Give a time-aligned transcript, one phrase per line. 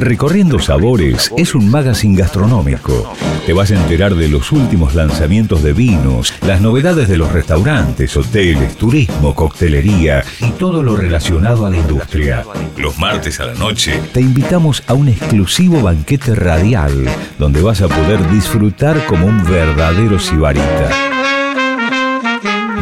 [0.00, 3.12] Recorriendo Sabores es un magazine gastronómico.
[3.44, 8.16] Te vas a enterar de los últimos lanzamientos de vinos, las novedades de los restaurantes,
[8.16, 12.46] hoteles, turismo, coctelería y todo lo relacionado a la industria.
[12.78, 17.06] Los martes a la noche te invitamos a un exclusivo banquete radial
[17.38, 21.19] donde vas a poder disfrutar como un verdadero sibarita.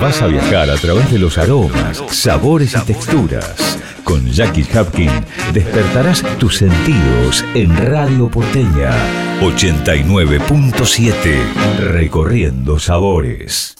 [0.00, 3.80] Vas a viajar a través de los aromas, sabores y texturas.
[4.04, 5.10] Con Jackie Hapkin
[5.52, 8.92] despertarás tus sentidos en Radio Porteña
[9.40, 13.74] 89.7 Recorriendo Sabores.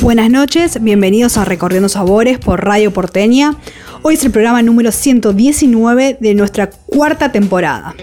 [0.00, 3.54] Buenas noches, bienvenidos a Recorriendo Sabores por Radio Porteña.
[4.02, 7.94] Hoy es el programa número 119 de nuestra cuarta temporada.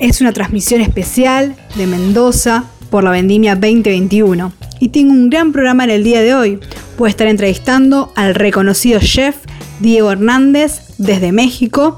[0.00, 5.84] Es una transmisión especial de Mendoza por la Vendimia 2021 y tengo un gran programa
[5.84, 6.58] en el día de hoy.
[6.98, 9.36] Voy a estar entrevistando al reconocido chef
[9.78, 11.96] Diego Hernández desde México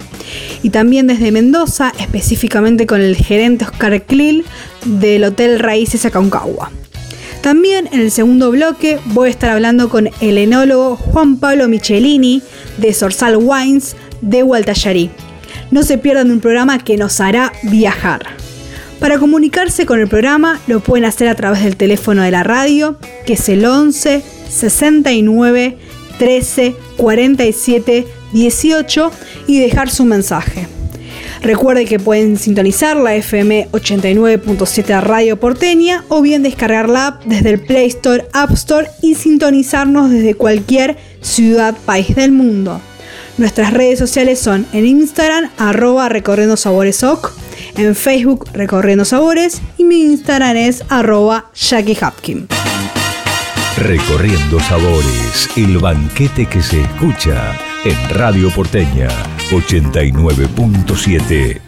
[0.62, 4.44] y también desde Mendoza, específicamente con el gerente Oscar Clil
[4.84, 6.70] del Hotel Raíces Aconcagua.
[7.40, 12.42] También en el segundo bloque voy a estar hablando con el enólogo Juan Pablo Michelini
[12.78, 15.10] de Sorsal Wines de Hualtallarí.
[15.72, 18.41] No se pierdan un programa que nos hará viajar.
[19.02, 22.98] Para comunicarse con el programa lo pueden hacer a través del teléfono de la radio,
[23.26, 25.76] que es el 11 69
[26.20, 29.12] 13 47 18
[29.48, 30.68] y dejar su mensaje.
[31.42, 37.50] Recuerde que pueden sintonizar la FM 89.7 Radio Porteña o bien descargar la app desde
[37.50, 42.80] el Play Store, App Store y sintonizarnos desde cualquier ciudad, país del mundo.
[43.36, 47.02] Nuestras redes sociales son en Instagram, arroba recorriendo sabores
[47.76, 52.48] en Facebook Recorriendo Sabores y mi Instagram es arroba Jackie Hapkin.
[53.76, 59.08] Recorriendo Sabores, el banquete que se escucha en Radio Porteña
[59.50, 61.60] 89.7.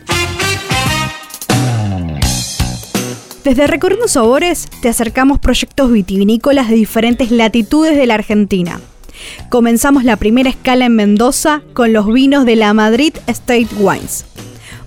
[3.43, 8.81] Desde Recorriendo Sabores te acercamos proyectos vitivinícolas de diferentes latitudes de la Argentina.
[9.49, 14.25] Comenzamos la primera escala en Mendoza con los vinos de la Madrid State Wines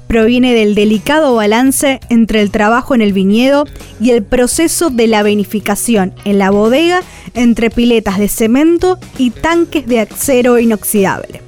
[0.07, 3.66] proviene del delicado balance entre el trabajo en el viñedo
[4.00, 7.01] y el proceso de la vinificación en la bodega
[7.34, 11.41] entre piletas de cemento y tanques de acero inoxidable.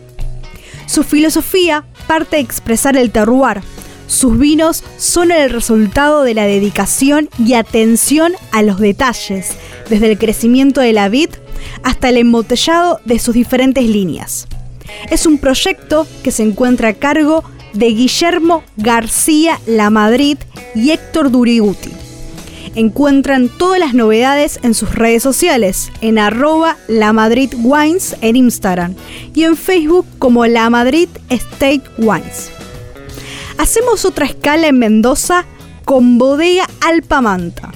[0.85, 3.61] Su filosofía parte de expresar el terroir.
[4.07, 9.51] Sus vinos son el resultado de la dedicación y atención a los detalles,
[9.87, 11.29] desde el crecimiento de la vid
[11.83, 14.47] hasta el embotellado de sus diferentes líneas.
[15.11, 20.37] Es un proyecto que se encuentra a cargo de Guillermo García La Madrid
[20.75, 21.91] y Héctor Duriguti.
[22.75, 27.13] Encuentran todas las novedades en sus redes sociales, en arroba La
[27.57, 28.95] Wines en Instagram
[29.33, 32.51] y en Facebook como La Madrid State Wines.
[33.57, 35.45] Hacemos otra escala en Mendoza
[35.83, 37.71] con bodega Alpamanta.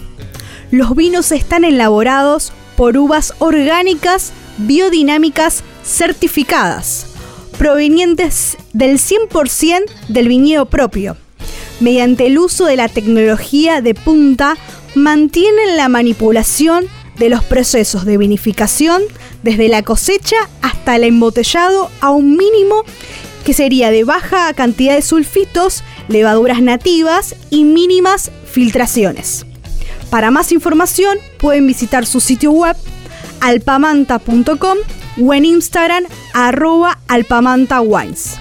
[0.71, 7.12] Los vinos están elaborados por uvas orgánicas biodinámicas certificadas
[7.53, 11.17] provenientes del 100% del viñedo propio.
[11.79, 14.57] Mediante el uso de la tecnología de punta,
[14.95, 16.85] mantienen la manipulación
[17.17, 19.01] de los procesos de vinificación
[19.43, 22.83] desde la cosecha hasta el embotellado a un mínimo
[23.43, 29.45] que sería de baja cantidad de sulfitos, levaduras nativas y mínimas filtraciones.
[30.09, 32.75] Para más información pueden visitar su sitio web
[33.41, 34.77] alpamanta.com
[35.21, 38.37] o en Instagram arroba alpamantawines.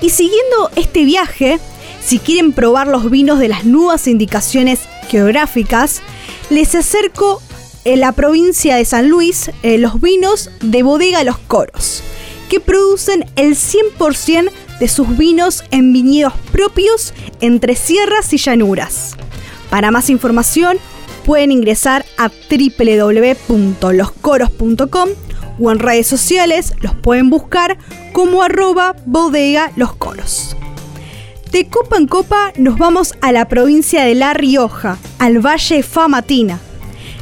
[0.00, 1.58] Y siguiendo este viaje,
[2.04, 6.02] si quieren probar los vinos de las nuevas indicaciones geográficas,
[6.50, 7.40] les acerco
[7.84, 12.02] en la provincia de San Luis eh, los vinos de Bodega Los Coros,
[12.48, 14.50] que producen el 100%
[14.80, 19.14] de sus vinos en viñedos propios entre sierras y llanuras.
[19.70, 20.78] Para más información
[21.24, 25.08] pueden ingresar a www.loscoros.com
[25.58, 27.78] o en redes sociales los pueden buscar
[28.12, 30.56] como arroba bodega los coros.
[31.54, 36.58] De copa en copa nos vamos a la provincia de La Rioja, al Valle Famatina.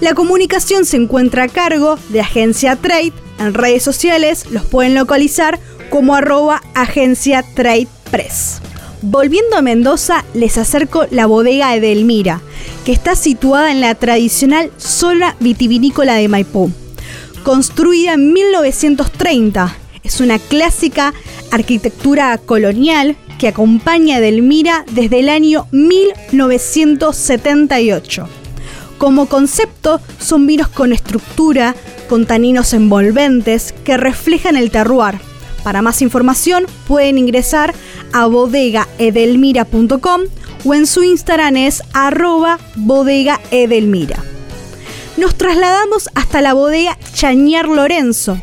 [0.00, 3.12] La comunicación se encuentra a cargo de Agencia Trade.
[3.38, 5.58] En redes sociales los pueden localizar
[5.90, 8.60] como arroba Agencia Trade Press.
[9.02, 12.40] volviendo a Mendoza, les acerco la bodega Edelmira,
[12.84, 16.70] que está situada en la tradicional zona vitivinícola de Maipú.
[17.42, 21.12] Construida en 1930, es una clásica
[21.50, 28.28] arquitectura colonial que acompaña a Edelmira desde el año 1978.
[28.96, 31.74] Como concepto, son vinos con estructura,
[32.08, 35.16] con taninos envolventes que reflejan el terroir.
[35.64, 37.74] Para más información pueden ingresar
[38.12, 40.20] a bodegaedelmira.com
[40.64, 44.31] o en su Instagram es arroba bodegaedelmira.
[45.16, 48.38] Nos trasladamos hasta la bodega Chañar Lorenzo,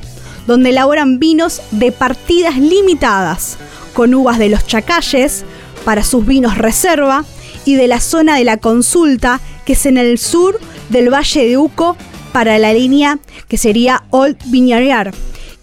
[0.45, 3.57] donde elaboran vinos de partidas limitadas,
[3.93, 5.45] con uvas de los chacalles
[5.83, 7.25] para sus vinos reserva
[7.65, 11.57] y de la zona de la consulta, que es en el sur del Valle de
[11.57, 11.97] Uco,
[12.31, 13.17] para la línea
[13.47, 15.11] que sería Old Viñariar,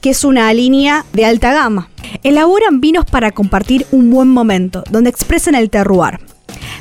[0.01, 1.89] que es una línea de alta gama.
[2.25, 6.19] Elaboran vinos para compartir un buen momento, donde expresan el terroir.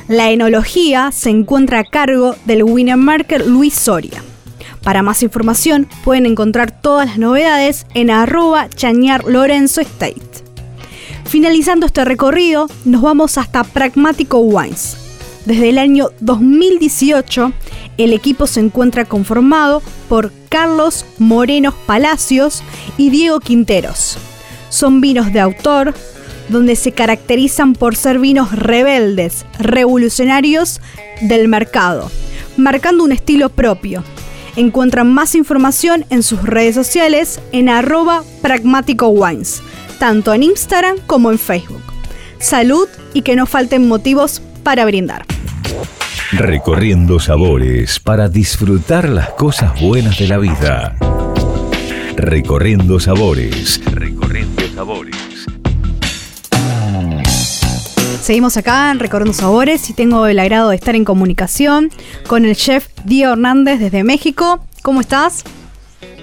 [0.07, 2.63] La enología se encuentra a cargo del
[2.95, 4.23] Marker Luis Soria.
[4.83, 10.21] Para más información pueden encontrar todas las novedades en arroba chañar Lorenzo State.
[11.25, 14.95] Finalizando este recorrido, nos vamos hasta Pragmático Wines.
[15.47, 17.51] Desde el año 2018,
[17.97, 22.61] el equipo se encuentra conformado por Carlos Morenos Palacios
[22.97, 24.19] y Diego Quinteros.
[24.69, 25.95] Son vinos de autor,
[26.49, 30.81] donde se caracterizan por ser vinos rebeldes, revolucionarios
[31.21, 32.11] del mercado,
[32.57, 34.03] marcando un estilo propio,
[34.55, 38.23] Encuentran más información en sus redes sociales en arroba
[39.99, 41.81] tanto en Instagram como en Facebook.
[42.39, 45.25] Salud y que no falten motivos para brindar.
[46.31, 50.95] Recorriendo sabores para disfrutar las cosas buenas de la vida.
[52.15, 53.81] Recorriendo sabores.
[53.91, 54.54] Recorriendo
[58.25, 61.91] Seguimos acá en Recorriendo Sabores y tengo el agrado de estar en comunicación
[62.25, 64.65] con el chef Diego Hernández desde México.
[64.81, 65.43] ¿Cómo estás?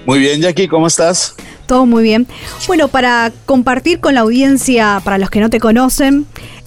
[0.05, 1.35] Muy bien, Jackie, ¿cómo estás?
[1.65, 2.27] Todo muy bien.
[2.67, 6.25] Bueno, para compartir con la audiencia, para los que no te conocen,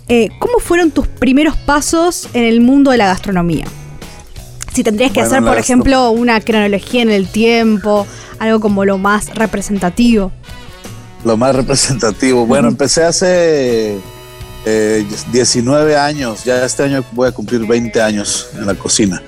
[0.09, 3.67] eh, ¿cómo fueron tus primeros pasos en el mundo de la gastronomía?
[4.73, 8.07] Si tendrías que hacer, por ejemplo, una cronología en el tiempo,
[8.39, 10.33] algo como lo más representativo.
[11.27, 12.47] Lo más representativo.
[12.47, 14.01] Bueno, empecé hace
[14.67, 19.23] 19 eh, años, ya este año voy a cumplir 20 años en la cocina.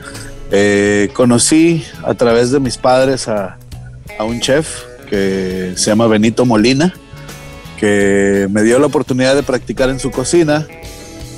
[0.50, 3.56] Eh, conocí a través de mis padres a,
[4.20, 6.92] un chef que se llama Benito Molina,
[7.78, 10.66] que me dio la oportunidad de practicar en su cocina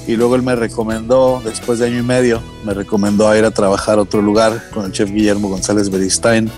[0.06, 3.50] y luego él me recomendó, después de año y medio, me recomendó a ir a
[3.50, 6.50] trabajar a otro lugar con el chef Guillermo González Beristain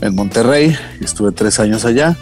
[0.00, 0.74] en Monterrey.
[1.02, 2.16] Estuve tres años allá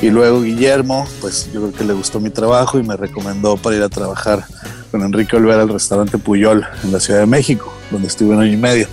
[0.00, 3.76] y luego Guillermo, pues yo creo que le gustó mi trabajo y me recomendó para
[3.76, 4.44] ir a trabajar
[4.90, 8.52] con Enrique Olvera al restaurante Puyol en la Ciudad de México, donde estuve un año
[8.52, 8.86] y medio.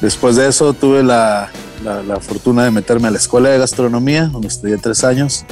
[0.00, 1.50] Después de eso tuve la,
[1.84, 5.44] la, fortuna de meterme a la Escuela de Gastronomía, donde estudié tres años,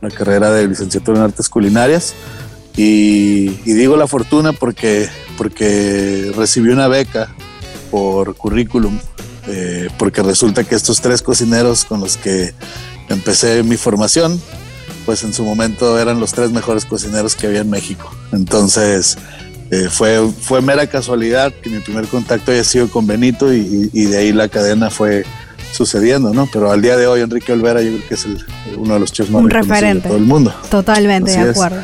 [0.00, 2.14] la carrera de licenciatura en Artes Culinarias.
[2.76, 5.08] Y, digo la fortuna porque,
[5.38, 7.28] porque recibí una beca
[7.90, 8.98] por currículum,
[9.46, 12.52] eh, porque resulta que estos tres cocineros con los que
[13.08, 14.40] empecé mi formación,
[15.04, 18.14] pues en su momento eran los tres mejores cocineros que había en México.
[18.32, 19.18] Entonces
[19.70, 24.16] eh, fue, fue mera casualidad que mi primer contacto haya sido con Benito y, de
[24.16, 25.24] ahí la cadena fue
[25.72, 26.48] sucediendo, ¿no?
[26.52, 28.26] Pero al día de hoy Enrique Olvera yo creo que es
[28.76, 30.02] uno de los chefs más Un referente.
[30.04, 30.54] de todo el mundo.
[30.70, 31.82] Totalmente, de acuerdo.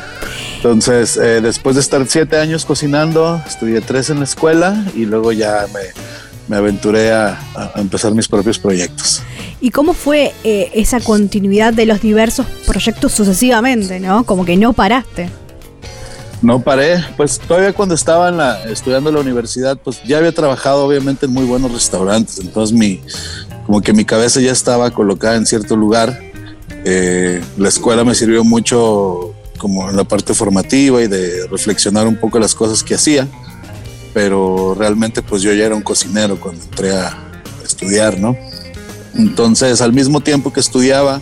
[0.55, 5.31] Entonces, eh, después de estar siete años cocinando, estudié tres en la escuela y luego
[5.31, 5.79] ya me,
[6.51, 7.39] me aventuré a,
[7.77, 9.23] empezar mis propios proyectos.
[9.61, 14.25] ¿Y cómo fue eh, esa continuidad de los diversos proyectos sucesivamente, no?
[14.25, 15.29] Como que no paraste.
[16.41, 20.33] No paré, pues todavía cuando estaba en la, estudiando en la universidad, pues ya había
[20.33, 22.99] trabajado obviamente en muy buenos restaurantes, entonces mi,
[23.65, 26.19] como que mi cabeza ya estaba colocada en cierto lugar.
[26.83, 32.17] Eh, la escuela me sirvió mucho como en la parte formativa y de reflexionar un
[32.17, 33.25] poco las cosas que hacía
[34.13, 37.17] pero realmente pues yo ya era un cocinero cuando entré a
[37.63, 38.35] estudiar, ¿no?
[39.15, 41.21] Entonces al mismo tiempo que estudiaba,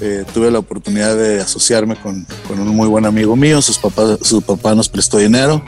[0.00, 4.18] eh, tuve la oportunidad de asociarme con, con, un muy buen amigo mío, sus papás,
[4.22, 5.64] su papá nos prestó dinero,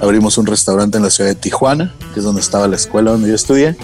[0.00, 3.28] abrimos un restaurante en la ciudad de Tijuana, que es donde estaba la escuela donde
[3.28, 3.76] yo estudié,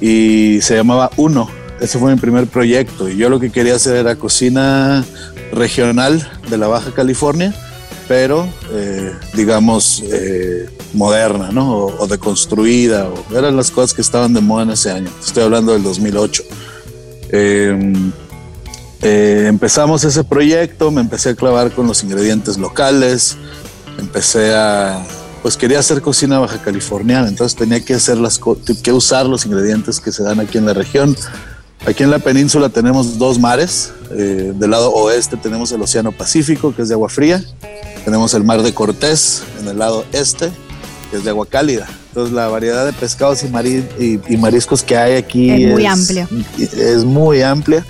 [0.00, 1.48] y se llamaba Uno.
[1.80, 5.04] Ese fue mi primer proyecto y yo lo que quería hacer era cocina
[5.52, 7.54] regional de la Baja California,
[8.08, 11.76] pero eh, digamos eh, moderna, ¿no?
[11.76, 15.10] O, deconstruida, o eran las cosas que estaban de moda en ese año.
[15.20, 16.42] Estoy hablando del 2008.
[17.30, 18.10] Em,
[19.02, 23.36] eh, empezamos ese proyecto, me empecé a clavar con los ingredientes locales,
[23.98, 25.06] empecé a,
[25.42, 28.40] pues quería hacer cocina baja californiana, entonces tenía que hacer las
[28.82, 31.14] que usar los ingredientes que se dan aquí en la región.
[31.86, 33.92] Aquí en la península tenemos dos mares.
[34.10, 37.42] Eh, del lado oeste tenemos el Océano Pacífico, que es de agua fría.
[38.04, 40.50] Tenemos el Mar de Cortés en el lado este,
[41.10, 41.88] que es de agua cálida.
[42.08, 46.28] Entonces la variedad de pescados y, y, mariscos que hay aquí es muy amplia.
[46.58, 47.86] Es muy amplia.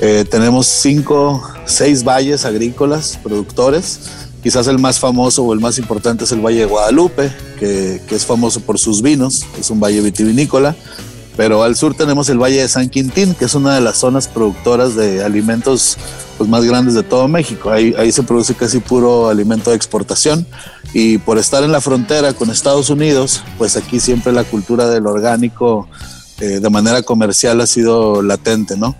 [0.00, 4.00] Eh, tenemos cinco, seis valles agrícolas productores.
[4.42, 8.14] Quizás el más famoso o el más importante es el Valle de Guadalupe, que, que
[8.14, 10.76] es famoso por sus vinos, es un valle vitivinícola.
[11.36, 14.28] Pero al sur tenemos el Valle de San Quintín, que es una de las zonas
[14.28, 15.96] productoras de alimentos
[16.38, 17.70] pues, más grandes de todo México.
[17.70, 20.46] Ahí, ahí se produce casi puro alimento de exportación.
[20.92, 25.06] Y por estar en la frontera con Estados Unidos, pues aquí siempre la cultura del
[25.06, 25.88] orgánico
[26.40, 28.96] eh, de manera comercial ha sido latente, ¿no?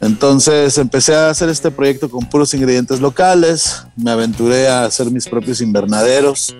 [0.00, 5.28] Entonces empecé a hacer este proyecto con puros ingredientes locales, me aventuré a hacer mis
[5.28, 6.56] propios invernaderos,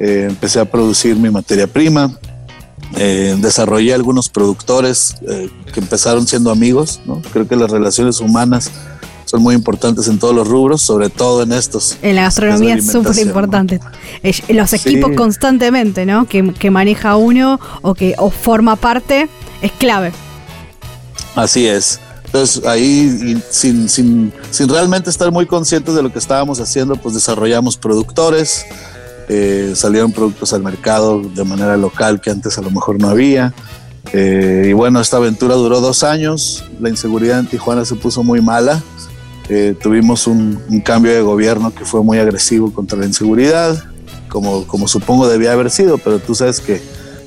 [0.00, 2.18] eh, empecé a producir mi materia prima,
[2.96, 7.00] eh, desarrollé algunos productores eh, que empezaron siendo amigos.
[7.06, 7.22] ¿no?
[7.32, 8.70] Creo que las relaciones humanas
[9.24, 11.96] son muy importantes en todos los rubros, sobre todo en estos.
[12.02, 13.78] En la gastronomía es súper importante.
[14.48, 16.26] Los equipos constantemente, ¿no?
[16.26, 19.28] Que, que, maneja uno o que o forma parte
[19.62, 20.12] es clave.
[21.36, 22.00] Así es.
[22.24, 27.14] Entonces ahí, sin, sin, sin realmente estar muy conscientes de lo que estábamos haciendo, pues
[27.14, 28.64] desarrollamos productores,
[29.32, 33.54] eh, salieron productos al mercado de manera local que antes a lo mejor no había.
[34.12, 38.40] Eh, y bueno, esta aventura duró dos años, la inseguridad en Tijuana se puso muy
[38.40, 38.82] mala,
[39.48, 43.84] eh, tuvimos un, cambio de gobierno que fue muy agresivo contra la inseguridad,
[44.28, 46.82] como, como supongo debía haber sido, pero tú sabes que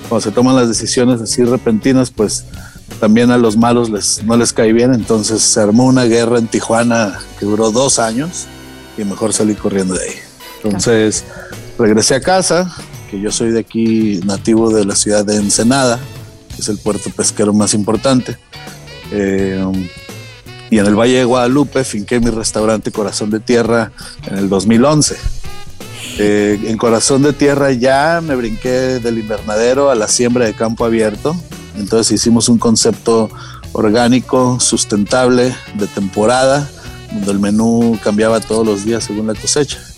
[0.10, 2.44] cuando se toman las decisiones así repentinas, pues
[3.00, 6.48] también a los malos les, no les cae bien, entonces se armó una guerra en
[6.48, 8.46] Tijuana que duró dos años
[8.98, 10.16] y mejor salí corriendo de ahí.
[10.64, 11.24] Entonces
[11.78, 12.74] regresé a casa,
[13.10, 16.00] que yo soy de aquí nativo de la ciudad de Ensenada,
[16.56, 18.38] que es el puerto pesquero más importante.
[19.12, 19.64] Eh,
[20.70, 23.92] y en el Valle de Guadalupe finqué mi restaurante Corazón de Tierra
[24.28, 25.18] en el 2011.
[26.20, 30.86] Eh, en Corazón de Tierra ya me brinqué del invernadero a la siembra de campo
[30.86, 31.36] abierto.
[31.76, 33.30] Entonces hicimos un concepto
[33.72, 36.70] orgánico, sustentable, de temporada,
[37.12, 39.93] donde el menú cambiaba todos los días según la cosecha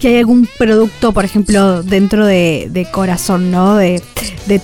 [0.00, 3.76] que hay algún producto, por ejemplo, dentro de, corazón, ¿no?
[3.76, 4.02] De,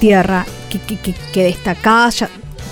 [0.00, 2.31] tierra, que, que, que, destacás, ya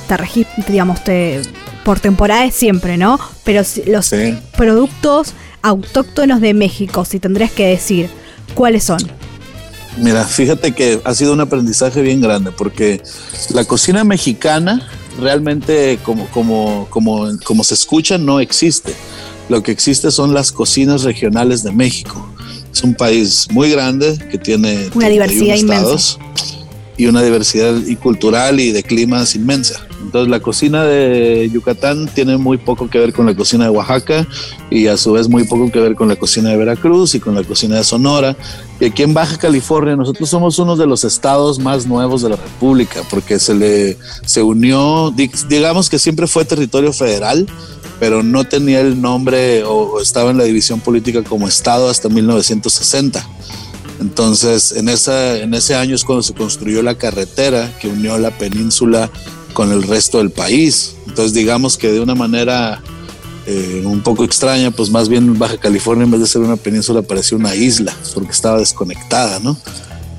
[0.09, 1.43] te registras, digamos, te,
[1.85, 3.21] por temporada siempre, ¿no?
[3.45, 4.11] Pero los
[4.57, 8.09] productos autóctonos de México, si tendrías que decir,
[8.55, 8.99] ¿cuáles son?
[9.99, 13.01] Mira, fíjate que ha sido un aprendizaje bien grande porque
[13.51, 14.89] la cocina mexicana
[15.21, 18.93] realmente como, como, como, como se escucha no existe.
[19.49, 22.34] Lo que existe son las cocinas regionales de México.
[22.75, 26.19] Es un país muy grande que tiene una diversidad inmensa
[26.97, 29.87] y una diversidad y cultural y de climas inmensa.
[30.03, 34.27] Entonces la cocina de Yucatán tiene muy poco que ver con la cocina de Oaxaca
[34.71, 37.37] y a su vez muy poco que ver con la cocina de Veracruz y con
[37.37, 38.37] la cocina de Sonora.
[38.81, 42.37] Y aquí en Baja California nosotros somos uno de los estados más nuevos de la
[42.37, 45.15] República porque se le se unió,
[45.49, 47.47] digamos que siempre fue territorio federal,
[48.01, 53.27] pero no tenía el nombre o, estaba en la división política como Estado hasta 1960.
[54.01, 58.37] Entonces, en, esa, en ese año es cuando se construyó la carretera que unió la
[58.37, 59.11] península
[59.53, 60.97] con el resto del país.
[61.07, 62.83] Entonces, digamos que de una manera
[63.47, 67.03] eh, un poco extraña, pues más bien Baja California, en vez de ser una península,
[67.03, 69.57] parecía una isla, porque estaba desconectada, ¿no?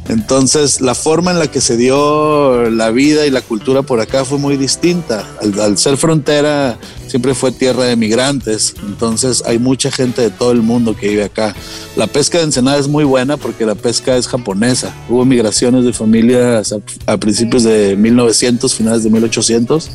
[0.07, 4.23] Entonces, la forma en la que se dio la vida y la cultura por acá
[4.23, 5.27] fue muy distinta.
[5.41, 8.75] Al, ser frontera, siempre fue tierra de migrantes.
[8.85, 11.55] Entonces, hay mucha gente de todo el mundo que vive acá.
[11.95, 14.93] La pesca de Ensenada es muy buena porque la pesca es japonesa.
[15.09, 16.73] Hubo migraciones de familias
[17.07, 19.89] a, principios de 1900, finales de 1800,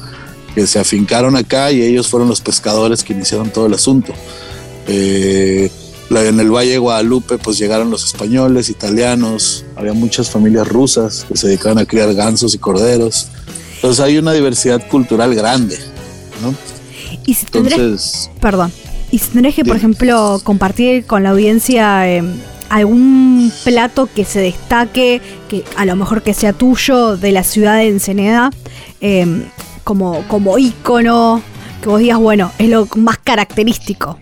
[0.57, 4.13] que se afincaron acá y ellos fueron los pescadores que iniciaron todo el asunto.
[4.89, 5.71] Eh,
[6.19, 11.37] en el Valle de Guadalupe pues llegaron los españoles, italianos, había muchas familias rusas que
[11.37, 13.29] se dedicaban a criar gansos y corderos.
[13.77, 15.79] Entonces hay una diversidad cultural grande,
[16.43, 16.55] ¿no?
[17.27, 18.73] Y si Entonces, perdón,
[19.11, 22.33] y si tendrías que, por ejemplo, compartir con la audiencia em,
[22.69, 27.77] algún plato que se destaque, que a lo mejor que sea tuyo de la ciudad
[27.77, 28.51] de Ensenada,
[29.01, 29.45] em,
[29.85, 31.43] como, como ícono,
[31.83, 34.19] que vos digas, bueno, es lo más característico.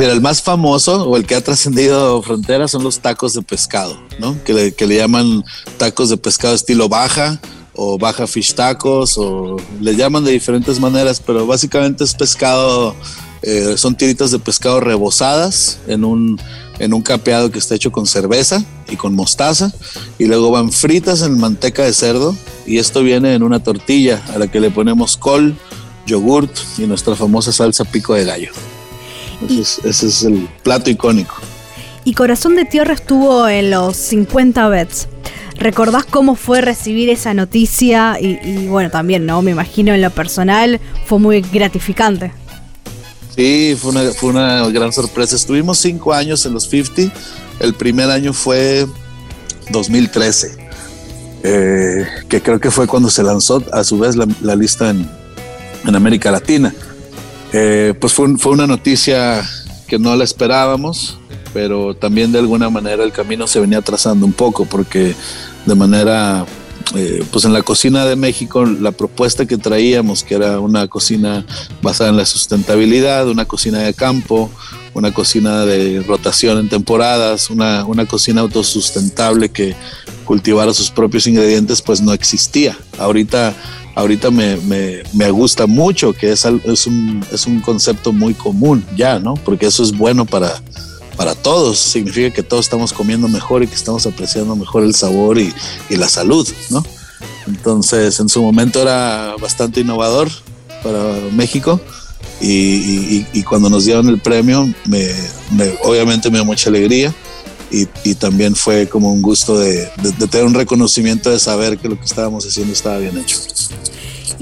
[0.00, 4.00] Mira, el más famoso o el que ha trascendido fronteras son los tacos de pescado,
[4.18, 4.42] ¿no?
[4.44, 5.44] Que le, que le llaman
[5.76, 7.38] tacos de pescado estilo baja
[7.74, 12.96] o baja fish tacos o le llaman de diferentes maneras, pero básicamente es pescado
[13.42, 16.40] Eh, son tiritas de pescado rebozadas en un,
[16.78, 19.70] en un capeado que está hecho con cerveza y con mostaza.
[20.18, 22.34] Y luego van fritas en manteca de cerdo.
[22.66, 25.56] Y esto viene en una tortilla a la que le ponemos col,
[26.06, 28.52] yogurt y nuestra famosa salsa pico de gallo.
[29.44, 31.36] Ese es, ese es el plato icónico.
[32.04, 35.08] Y Corazón de Tierra estuvo en los 50 bets.
[35.60, 38.16] ¿Recordás cómo fue recibir esa noticia?
[38.18, 39.42] Y, bueno, también, ¿no?
[39.42, 42.32] Me imagino en lo personal fue muy gratificante.
[43.36, 45.36] Sí, fue una, fue una gran sorpresa.
[45.36, 47.12] Estuvimos cinco años en los 50.
[47.60, 48.86] El primer año fue
[49.70, 50.56] 2013,
[51.42, 55.06] eh, que creo que fue cuando se lanzó a su vez la, lista en,
[55.86, 56.74] en, América Latina.
[57.52, 59.48] Eh, pues fue, fue una noticia
[59.88, 61.18] que no la esperábamos,
[61.52, 65.14] pero también de alguna manera el camino se venía trazando un poco porque
[65.66, 66.46] de manera,
[66.94, 71.44] eh, pues en la cocina de México, la propuesta que traíamos, que era una cocina
[71.82, 74.48] basada en la sustentabilidad, una cocina de campo,
[74.94, 79.74] una cocina de rotación en temporadas, una, una cocina autosustentable que
[80.30, 82.78] cultivara sus propios ingredientes, pues no existía.
[82.98, 83.52] Ahorita
[83.96, 88.86] ahorita me, me, me, gusta mucho, que es, es, un, es un concepto muy común
[88.96, 89.34] ya, ¿no?
[89.34, 90.62] Porque eso es bueno para,
[91.16, 91.80] para todos.
[91.80, 95.52] Significa que todos estamos comiendo mejor y que estamos apreciando mejor el sabor y,
[95.88, 96.84] la salud, ¿no?
[97.48, 100.28] Entonces, en su momento era bastante innovador
[100.84, 101.80] para México
[102.40, 105.08] y, cuando nos dieron el premio, me,
[105.82, 107.12] obviamente me dio mucha alegría
[107.70, 111.98] y, también fue como un gusto de, de tener un reconocimiento de saber que lo
[111.98, 113.38] que estábamos haciendo estaba bien hecho.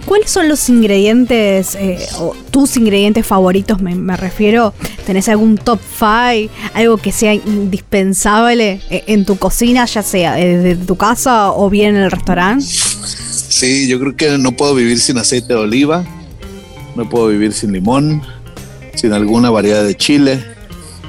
[0.09, 3.83] ¿Cuáles son los ingredientes, eh, o tus ingredientes favoritos?
[3.83, 4.73] Me, refiero,
[5.05, 6.51] ¿tenés algún top 5?
[6.73, 11.95] Algo que sea indispensable eh, en tu cocina, ya sea desde tu casa o bien
[11.95, 12.65] en el restaurante?
[12.65, 16.07] Sí, yo creo que no puedo vivir sin aceite de oliva,
[16.97, 18.23] no puedo vivir sin limón,
[18.95, 20.43] sin alguna variedad de chile,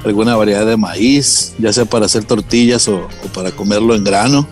[0.04, 4.46] alguna variedad de maíz, ya sea para hacer tortillas o, para comerlo en grano.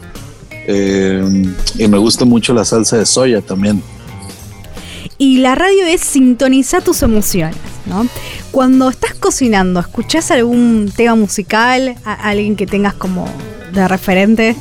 [0.51, 1.47] Eh,
[1.79, 3.83] y me gusta mucho la salsa de soya también.
[5.17, 8.07] Y la radio es sintonizar tus emociones, ¿no?
[8.53, 11.97] Cuando estás cocinando, ¿escuchás algún tema musical?
[12.05, 13.29] A alguien que tengas como
[13.73, 14.57] de referente?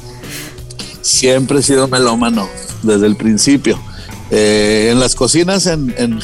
[1.02, 2.50] Siempre he sido melómano,
[2.82, 3.80] desde el principio.
[4.32, 6.20] Eh, en las cocinas en, en,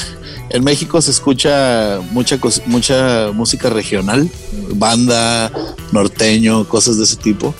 [0.62, 2.38] México se escucha mucha,
[2.68, 4.30] mucha música regional,
[4.76, 5.52] banda,
[5.92, 7.56] norteño, cosas de ese tipo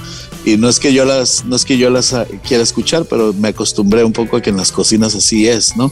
[0.46, 3.32] y no es que yo las no es que yo las ah, quiera escuchar pero
[3.32, 5.90] me acostumbré un poco a que en las cocinas así es no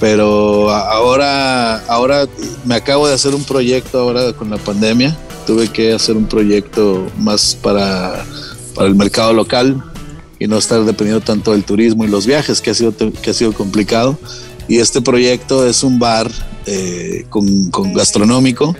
[0.00, 2.26] pero ahora, ahora
[2.64, 5.16] me acabo de hacer un proyecto ahora con la pandemia.
[5.46, 8.24] Tuve que hacer un proyecto más para,
[8.74, 9.82] para el mercado local
[10.38, 13.34] y no estar dependiendo tanto del turismo y los viajes, que ha sido, que ha
[13.34, 14.18] sido complicado.
[14.68, 16.30] Y este proyecto es un bar
[16.66, 18.74] eh, con, con gastronómico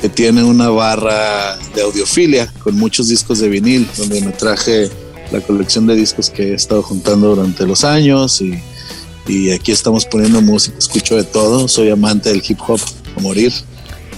[0.00, 4.90] que tiene una barra de audiofilia con muchos discos de vinil, donde me traje
[5.32, 8.58] la colección de discos que he estado juntando durante los años y
[9.28, 12.80] y aquí estamos poniendo música, escucho de todo, soy amante del hip hop
[13.16, 13.52] a morir.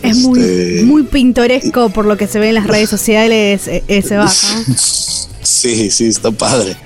[0.03, 3.83] Es muy, este, muy pintoresco por lo que se ve en las redes sociales e,
[3.89, 4.33] ese bajo.
[5.41, 6.77] Sí, sí, está padre,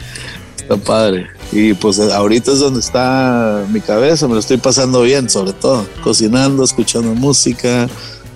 [0.56, 1.26] está padre.
[1.52, 5.86] Y pues ahorita es donde está mi cabeza, me lo estoy pasando bien, sobre todo,
[6.02, 7.88] cocinando, escuchando música,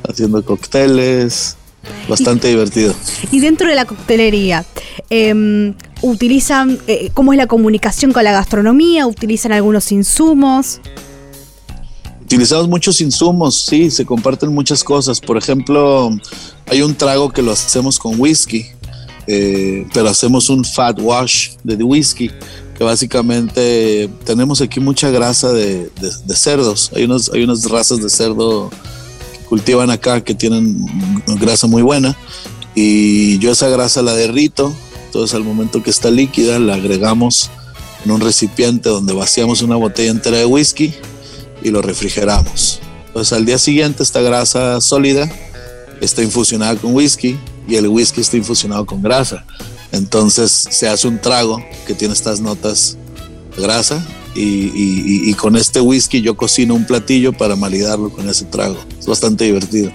[0.06, 1.56] haciendo cócteles,
[2.08, 2.94] bastante divertido.
[3.32, 4.66] Y dentro de la coctelería,
[5.08, 10.80] eh, utilizan, eh, cómo es la comunicación con la gastronomía, utilizan algunos insumos.
[12.22, 15.20] Utilizamos muchos insumos, sí, se comparten muchas cosas.
[15.20, 16.10] Por ejemplo,
[16.66, 18.66] hay un trago que lo hacemos con whisky,
[19.26, 22.30] eh, pero hacemos un fat wash de whisky,
[22.76, 25.90] que básicamente tenemos aquí mucha grasa de,
[26.34, 26.90] cerdos.
[26.94, 30.84] Hay, unos, hay unas razas de cerdo que cultivan acá que tienen
[31.40, 32.16] grasa muy buena.
[32.74, 34.72] Y yo esa grasa la derrito,
[35.06, 37.50] entonces al momento que está líquida la agregamos
[38.04, 40.94] en un recipiente donde vaciamos una botella entera de whisky
[41.62, 42.80] y lo refrigeramos.
[43.06, 45.30] Entonces al día siguiente esta grasa sólida
[46.02, 49.46] está infusionada con whisky y el whisky está infusionado con grasa.
[49.96, 52.96] Entonces se hace un trago que tiene estas notas
[53.56, 54.04] grasa
[54.34, 58.76] y, y, con este whisky yo cocino un platillo para malidarlo con ese trago.
[58.98, 59.90] Es bastante divertido.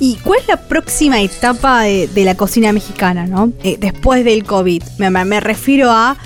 [0.00, 3.52] ¿Y cuál es la próxima etapa de, la cocina mexicana, ¿no?
[3.62, 4.82] Eh, después del COVID?
[4.98, 6.16] Me, refiero a,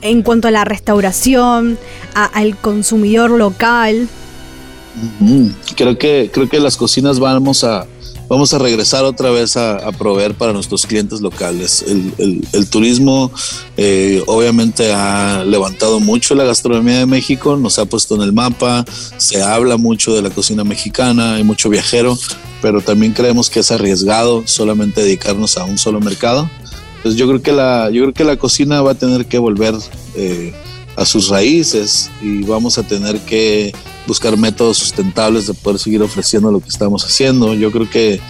[0.00, 1.78] en cuanto a la restauración,
[2.14, 4.08] al consumidor local.
[5.76, 7.86] Creo que, creo que las cocinas vamos a,
[8.32, 11.84] vamos a regresar otra vez a, proveer para nuestros clientes locales.
[12.16, 13.30] El, turismo
[13.76, 18.86] eh, obviamente ha levantado mucho la gastronomía de México, nos ha puesto en el mapa,
[19.18, 22.16] se habla mucho de la cocina mexicana, hay mucho viajero,
[22.62, 26.48] pero también creemos que es arriesgado solamente dedicarnos a un solo mercado.
[26.96, 29.74] Entonces yo creo que la, yo creo que la cocina va a tener que volver
[30.14, 30.54] eh,
[31.02, 33.74] a sus raíces y vamos a tener que
[34.06, 37.54] buscar métodos sustentables de poder seguir ofreciendo lo que estamos haciendo.
[37.54, 38.20] Yo creo que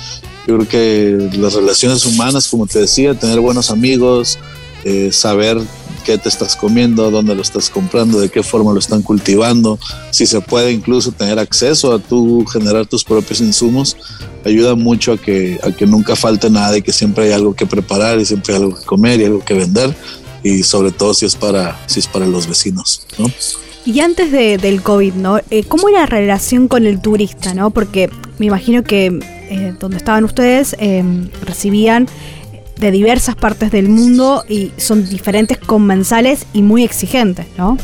[0.47, 4.39] yo creo que las relaciones humanas, como te decía, tener buenos amigos,
[4.85, 5.59] eh, saber
[6.05, 9.79] qué te estás comiendo, dónde lo estás comprando, de qué forma lo están cultivando,
[10.11, 13.97] si se puede incluso tener acceso a tú generar tus propios insumos,
[14.45, 17.67] ayuda mucho a que, a que nunca falte nada y que siempre hay algo que
[17.67, 19.95] preparar y siempre hay algo que comer y algo que vender
[20.43, 23.31] y sobre todo si es para, si es para los vecinos, ¿no?
[23.85, 25.41] Y antes de, del COVID, ¿no?
[25.51, 27.71] Eh, ¿Cómo era la relación con el turista, no?
[27.71, 29.07] Porque me imagino que
[29.51, 32.09] eh, donde estaban ustedes em, recibían
[32.79, 37.77] de diversas partes del mundo y son diferentes comensales y muy exigentes, ¿no?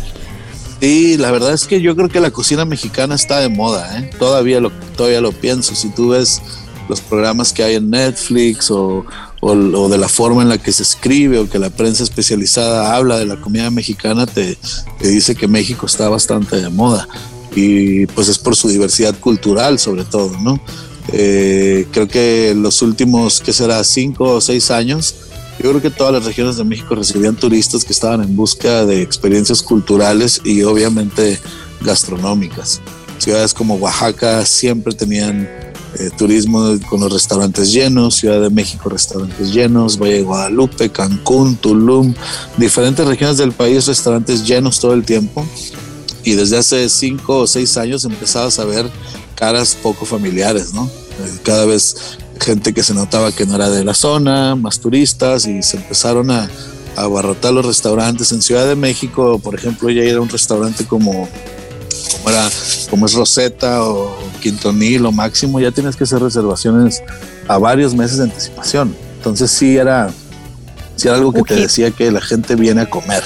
[0.81, 4.11] Sí, la verdad es que yo creo que la cocina mexicana está de moda, ¿eh?
[4.18, 5.75] Todavía lo, todavía lo pienso.
[5.75, 6.40] Si tú ves
[6.88, 9.05] los programas que hay en Netflix o,
[9.40, 13.18] o, de la forma en la que se escribe o que la prensa especializada habla
[13.18, 14.57] de la comida mexicana, te,
[15.01, 17.09] dice que México está bastante de moda.
[17.55, 20.61] Y pues es por su diversidad cultural sobre todo, ¿no?
[21.12, 23.83] Eh, creo que los últimos, ¿qué será?
[23.83, 25.14] Cinco o seis años,
[25.59, 29.03] yo creo que todas las regiones de México recibían turistas que estaban en busca de
[29.03, 31.40] experiencias culturales y obviamente
[31.81, 32.81] gastronómicas.
[33.18, 35.48] Ciudades como Oaxaca siempre tenían
[35.98, 41.57] eh, turismo con los restaurantes llenos, Ciudad de México restaurantes llenos, Valle de Guadalupe, Cancún,
[41.57, 42.14] Tulum,
[42.57, 45.46] diferentes regiones del país, restaurantes llenos todo el tiempo.
[46.24, 48.90] Y desde hace cinco o seis años empezabas a ver
[49.35, 50.85] caras poco familiares, ¿no?
[50.85, 55.46] Eh, cada vez gente que se notaba que no era de la zona, más turistas
[55.46, 56.51] y se empezaron a,
[56.96, 58.31] a abarrotar los restaurantes.
[58.33, 61.29] En Ciudad de México, por ejemplo, ya era un restaurante como
[62.12, 62.48] como era
[62.90, 67.02] como es Rosetta o Quintonil o Máximo, ya tienes que hacer reservaciones
[67.46, 68.94] a varios meses de anticipación.
[69.16, 70.11] Entonces sí era,
[70.96, 73.22] sí era algo que te decía que la gente viene a comer.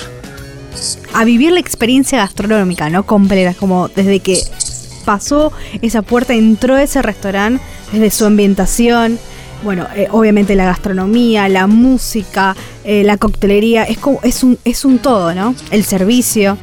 [1.13, 3.05] A vivir la experiencia gastronómica, ¿no?
[3.05, 4.43] Completa, como desde que
[5.05, 9.19] pasó esa puerta, entró ese restaurante, desde su ambientación,
[9.63, 14.85] bueno, eh, obviamente la gastronomía, la música, eh, la coctelería, es como, es un, es
[14.85, 15.55] un todo, ¿no?
[15.71, 16.59] El servicio.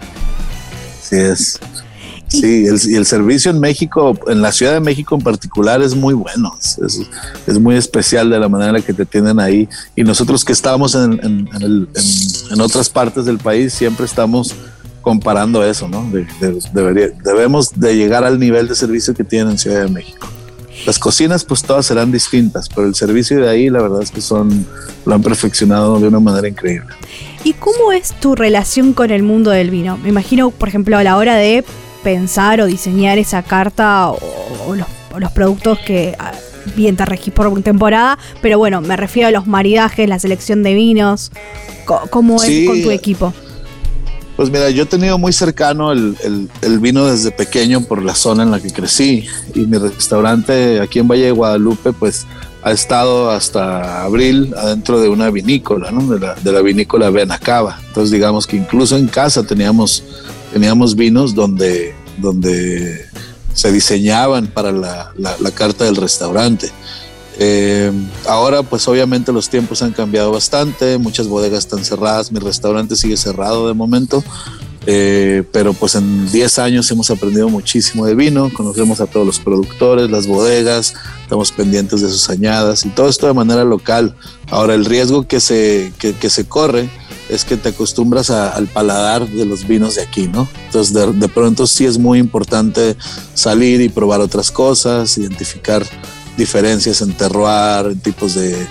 [1.01, 1.59] Sí es.
[2.29, 5.95] Sí, el, y el servicio en México, en la Ciudad de México en particular, es
[5.95, 6.55] muy bueno.
[6.59, 9.67] Es, muy especial de la manera en la que te tienen ahí.
[9.95, 11.49] Y nosotros que estamos en,
[12.61, 14.55] otras partes del país, siempre estamos
[15.01, 16.07] comparando eso, ¿no?
[17.23, 20.27] debemos de llegar al nivel de servicio que tienen en Ciudad de México.
[20.85, 24.21] Las cocinas, pues todas serán distintas, pero el servicio de ahí, la verdad es que
[24.21, 24.65] son,
[25.05, 26.87] lo han perfeccionado de una manera increíble.
[27.43, 29.97] ¿Y cómo es tu relación con el mundo del vino?
[29.97, 31.65] Me imagino, por ejemplo, a la hora de
[32.03, 36.31] pensar o diseñar esa carta o, los, productos que ah,
[36.75, 40.73] bien te regís por temporada, pero bueno, me refiero a los maridajes, la selección de
[40.73, 41.31] vinos,
[42.09, 43.33] ¿cómo es con tu equipo?
[44.39, 46.17] Pues mira, yo he tenido muy cercano el,
[46.79, 51.09] vino desde pequeño por la zona en la que crecí y mi restaurante aquí en
[51.09, 52.25] Valle de Guadalupe pues
[52.61, 56.07] ha estado hasta abril adentro de una vinícola, ¿no?
[56.13, 57.79] de, la, de la vinícola Benacaba.
[57.87, 60.05] Entonces digamos que incluso en casa teníamos
[60.51, 63.05] teníamos vinos donde, donde
[63.53, 66.69] se diseñaban para la, carta del restaurante.
[67.41, 67.91] Eh,
[68.27, 73.15] ahora pues obviamente los tiempos han cambiado bastante, muchas bodegas están cerradas, mi restaurante sigue
[73.15, 74.23] cerrado de momento,
[74.85, 79.39] eh, pero pues en 10 años hemos aprendido muchísimo de vino, conocemos a todos los
[79.39, 84.15] productores, las bodegas, estamos pendientes de sus añadas y todo esto de manera local.
[84.49, 86.89] Ahora el riesgo que se, que, que se corre
[87.29, 90.47] es que te acostumbras al paladar de los vinos de aquí, ¿no?
[90.65, 92.97] Entonces de, pronto sí es muy importante
[93.35, 95.85] salir y probar otras cosas, identificar
[96.37, 98.67] diferencias en terroir, en tipos de,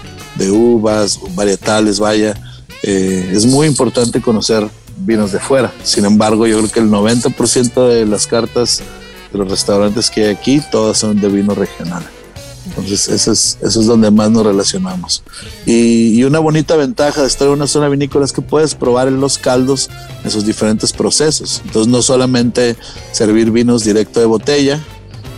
[0.50, 2.34] uvas, varietales, vaya.
[2.82, 4.68] Eh, es muy importante conocer
[5.00, 5.72] vinos de fuera.
[5.82, 8.82] Sin embargo, yo creo que el 90% de las cartas
[9.32, 12.04] de los restaurantes que hay aquí, todas son de vino regional.
[12.66, 15.22] Entonces, eso es, eso es donde más nos relacionamos.
[15.66, 19.20] Y, una bonita ventaja de estar en una zona vinícola es que puedes probar en
[19.20, 19.88] los caldos
[20.22, 21.62] en sus diferentes procesos.
[21.64, 22.76] Entonces, no solamente
[23.12, 24.84] servir vinos directo de botella,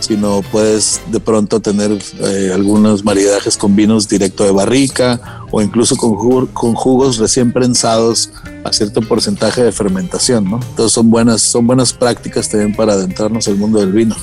[0.01, 5.95] sino puedes de pronto tener eh, algunos maridajes con vinos directo de barrica o incluso
[5.95, 8.31] con, con jugos recién prensados
[8.63, 10.59] a cierto porcentaje de fermentación, ¿no?
[10.69, 14.15] Entonces son buenas, son buenas prácticas también para adentrarnos al mundo del vino.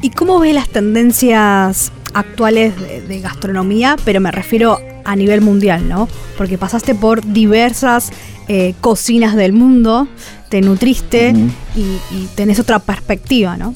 [0.00, 2.74] ¿Y cómo ves las tendencias actuales
[3.08, 6.08] de, gastronomía, pero me refiero a nivel mundial, ¿no?
[6.36, 8.10] Porque pasaste por diversas
[8.48, 10.08] eh, cocinas del mundo,
[10.48, 11.34] te nutriste
[11.76, 13.74] y, tenés otra perspectiva, ¿no?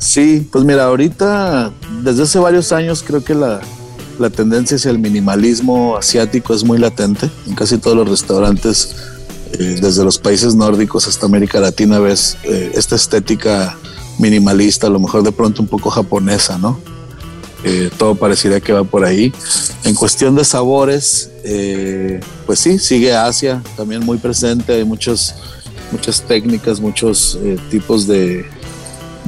[0.00, 3.60] Sí, pues mira, ahorita, desde hace varios años creo que la,
[4.34, 7.30] tendencia hacia el minimalismo asiático es muy latente.
[7.46, 8.96] En casi todos los restaurantes,
[9.52, 13.78] eh, desde los países nórdicos hasta América Latina, ves eh, esta estética
[14.18, 16.78] minimalista, a lo mejor de pronto un poco japonesa, ¿no?
[17.62, 19.32] Eh, todo parecería que va por ahí.
[19.84, 25.34] En cuestión de sabores, eh, pues sí, sigue Asia también muy presente, hay muchos,
[25.92, 28.46] muchas técnicas, muchos eh, tipos de,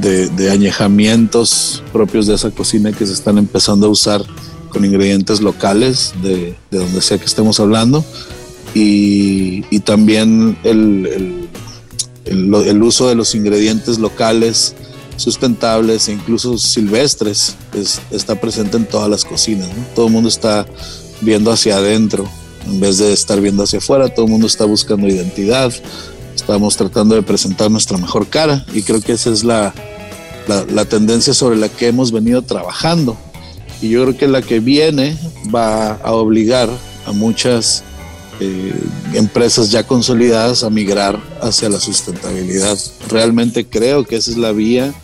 [0.03, 4.23] de, añejamientos propios de esa cocina que se están empezando a usar
[4.69, 8.05] con ingredientes locales de, de donde sea que estemos hablando.
[8.75, 11.49] Y, y también el,
[12.25, 14.75] el, el, uso de los ingredientes locales
[15.17, 17.57] sustentables e incluso silvestres
[18.11, 19.69] está presente en todas las cocinas.
[19.95, 20.67] Todo el mundo está
[21.21, 22.29] viendo hacia adentro
[22.67, 24.09] en vez de estar viendo hacia afuera.
[24.09, 25.73] Todo el mundo está buscando identidad.
[26.35, 29.75] Estamos tratando de presentar nuestra mejor cara y creo que esa es la,
[30.71, 33.17] la, tendencia sobre la que hemos venido trabajando.
[33.81, 35.17] Y yo creo que la que viene
[35.55, 36.69] va a obligar
[37.07, 37.83] a muchas
[38.41, 38.75] eh,
[39.15, 42.79] empresas ya consolidadas a migrar hacia la sustentabilidad.
[43.09, 44.95] Realmente creo que esa es la vía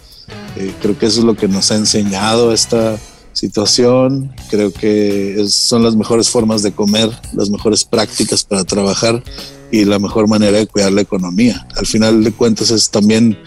[0.56, 2.98] eh, creo que eso es lo que nos ha enseñado esta
[3.32, 4.32] situación.
[4.50, 9.22] Creo que son las mejores formas de comer, las mejores prácticas para trabajar
[9.70, 11.66] y la mejor manera de cuidar la economía.
[11.76, 13.38] Al final de cuentas es también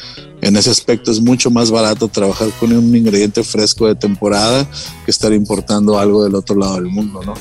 [0.41, 4.67] en ese aspecto es mucho más barato trabajar con un ingrediente fresco de temporada
[5.05, 7.33] que estar importando algo del otro lado del mundo, ¿no?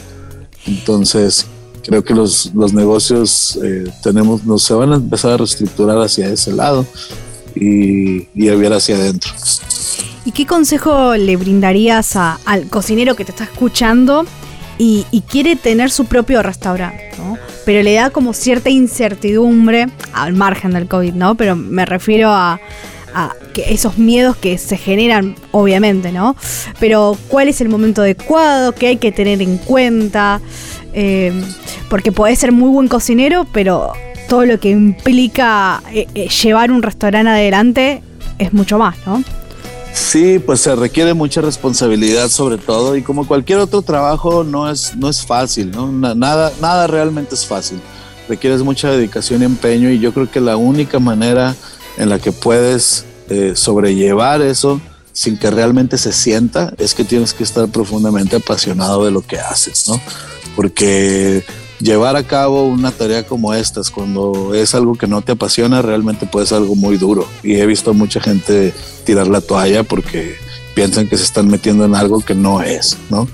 [0.66, 1.46] Entonces
[1.82, 6.28] creo que los, los negocios eh, tenemos, nos se van a empezar a reestructurar hacia
[6.28, 6.86] ese lado
[7.54, 9.32] y, y a ver hacia adentro.
[10.24, 14.26] ¿Y qué consejo le brindarías al cocinero que te está escuchando
[14.78, 17.10] y, quiere tener su propio restaurante,
[17.64, 21.34] pero le da como cierta incertidumbre al margen del COVID, ¿no?
[21.34, 22.60] Pero me refiero a,
[23.52, 26.36] que esos miedos que se generan, obviamente, ¿no?
[26.78, 30.40] Pero cuál es el momento adecuado, qué hay que tener en cuenta,
[30.92, 31.32] eh,
[31.88, 33.92] porque puede ser muy buen cocinero, pero
[34.28, 38.00] todo lo que implica eh, eh, llevar un restaurante adelante
[38.38, 39.24] es mucho más, ¿no?
[39.92, 44.96] Sí, pues se requiere mucha responsabilidad sobre todo y como cualquier otro trabajo no es,
[44.96, 45.90] no es fácil, ¿no?
[45.90, 47.80] Nada, nada realmente es fácil.
[48.28, 51.56] Requieres mucha dedicación y empeño y yo creo que la única manera
[51.96, 54.80] en la que puedes eh, sobrellevar eso
[55.12, 59.38] sin que realmente se sienta es que tienes que estar profundamente apasionado de lo que
[59.38, 60.00] haces, ¿no?
[60.54, 61.44] Porque
[61.80, 66.26] llevar a cabo una tarea como estas, cuando es algo que no te apasiona, realmente
[66.26, 67.26] puede ser algo muy duro.
[67.42, 68.72] Y he visto mucha gente
[69.04, 70.36] tirar la toalla porque
[70.74, 73.26] piensan que se están metiendo en algo que no es, ¿no?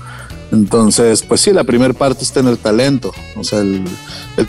[0.51, 3.13] Entonces, pues sí, la primera parte es tener talento.
[3.35, 3.83] O sea, el,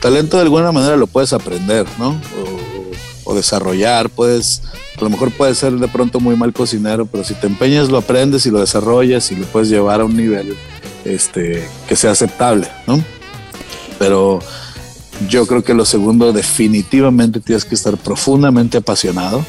[0.00, 2.10] talento de alguna manera lo puedes aprender, ¿no?
[3.24, 4.62] O, o, desarrollar, puedes,
[4.96, 7.98] a lo mejor puedes ser de pronto muy mal cocinero, pero si te empeñas lo
[7.98, 10.56] aprendes y lo desarrollas y lo puedes llevar a un nivel
[11.04, 13.02] este, que sea aceptable, ¿no?
[13.98, 14.40] Pero
[15.28, 19.44] yo creo que lo segundo definitivamente tienes que estar profundamente apasionado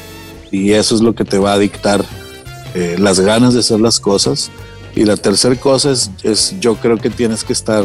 [0.50, 2.04] y eso es lo que te va a dictar
[2.74, 4.50] eh, las ganas de hacer las cosas.
[4.94, 7.84] Y la tercera cosa es, es, yo creo que tienes que estar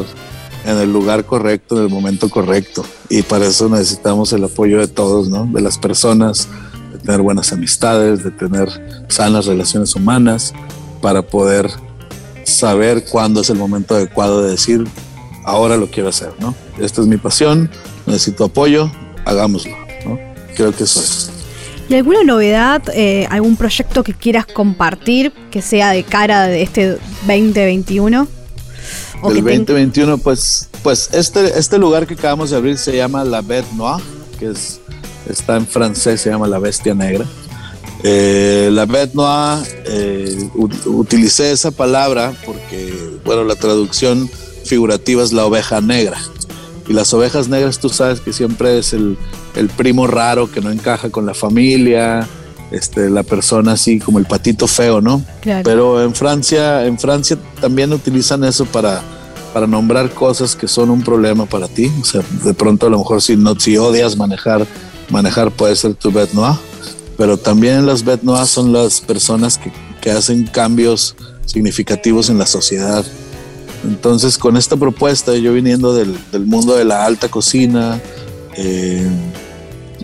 [0.66, 2.84] en el lugar correcto, en el momento correcto.
[3.10, 5.46] Y para eso necesitamos el apoyo de todos, ¿no?
[5.46, 6.48] De las personas,
[6.92, 8.70] de tener buenas amistades, de tener
[9.08, 10.54] sanas relaciones humanas,
[11.02, 11.70] para poder
[12.44, 14.86] saber cuándo es el momento adecuado de decir,
[15.46, 16.54] ahora lo quiero hacer, ¿no?
[16.80, 17.70] Esta es mi pasión,
[18.06, 18.92] necesito apoyo,
[19.24, 20.20] hagámoslo, ¿no?
[20.56, 21.32] Creo que eso es.
[21.88, 26.98] ¿Y alguna novedad, eh, algún proyecto que quieras compartir que sea de cara de este
[27.28, 28.28] 2021?
[29.24, 33.72] El 2021, pues, pues este, este lugar que acabamos de abrir se llama La Bête
[33.76, 34.04] Noire,
[34.40, 34.80] que es,
[35.30, 37.26] está en francés, se llama La Bestia Negra.
[38.04, 40.50] Eh, la Bête Noire, eh,
[40.86, 44.30] utilicé esa palabra porque, bueno, la traducción
[44.66, 46.18] figurativa es la oveja negra.
[46.88, 49.18] Y las ovejas negras tú sabes que siempre es el,
[49.78, 52.28] primo raro que no encaja con la familia,
[52.72, 55.24] este, la persona así como el patito feo, ¿no?
[55.64, 59.02] Pero en Francia, en Francia también utilizan eso para,
[59.54, 61.92] para nombrar cosas que son un problema para ti.
[62.02, 64.68] O sea, de pronto a lo mejor si no, si odias manejar,
[65.10, 66.60] manejar puede ser tu bête noire.
[67.18, 72.46] Pero también las bête noires son las personas que, que hacen cambios significativos en la
[72.46, 73.06] sociedad
[73.84, 78.02] entonces, con esta propuesta, yo viniendo del, mundo de la alta cocina,
[78.56, 79.08] eh,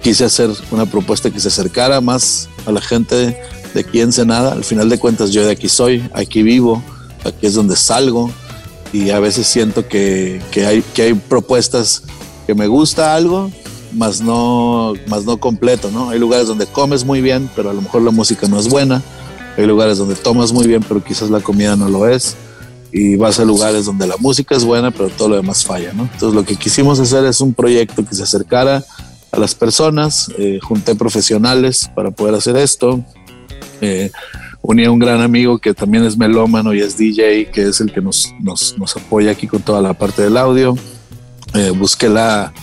[0.02, 3.38] quise hacer una propuesta que se acercara más a la gente
[3.74, 4.54] de aquí en Senada.
[4.54, 6.84] Al final de cuentas, yo de aquí soy, aquí vivo,
[7.24, 8.32] aquí es donde salgo
[8.94, 12.04] y a veces siento que, que, hay, que hay propuestas
[12.46, 13.52] que me gusta algo,
[13.94, 16.10] más no, más no completo, ¿no?
[16.10, 19.02] Hay lugares donde comes muy bien, pero a lo mejor la música no es buena.
[19.58, 22.36] Hay lugares donde tomas muy bien, pero quizás la comida no lo es.
[22.92, 26.04] Y vas a lugares donde la música es buena, pero todo lo demás falla, ¿no?
[26.04, 28.84] Entonces lo que quisimos hacer es un proyecto que se acercara
[29.32, 30.30] a las personas.
[30.38, 33.04] Eh, junté profesionales para poder hacer esto.
[33.80, 34.12] Eh,
[34.62, 37.92] uní a un gran amigo que también es melómano y es DJ, que es el
[37.92, 40.76] que nos, nos, nos apoya aquí con toda la parte del audio.
[41.54, 42.54] Eh, busqué la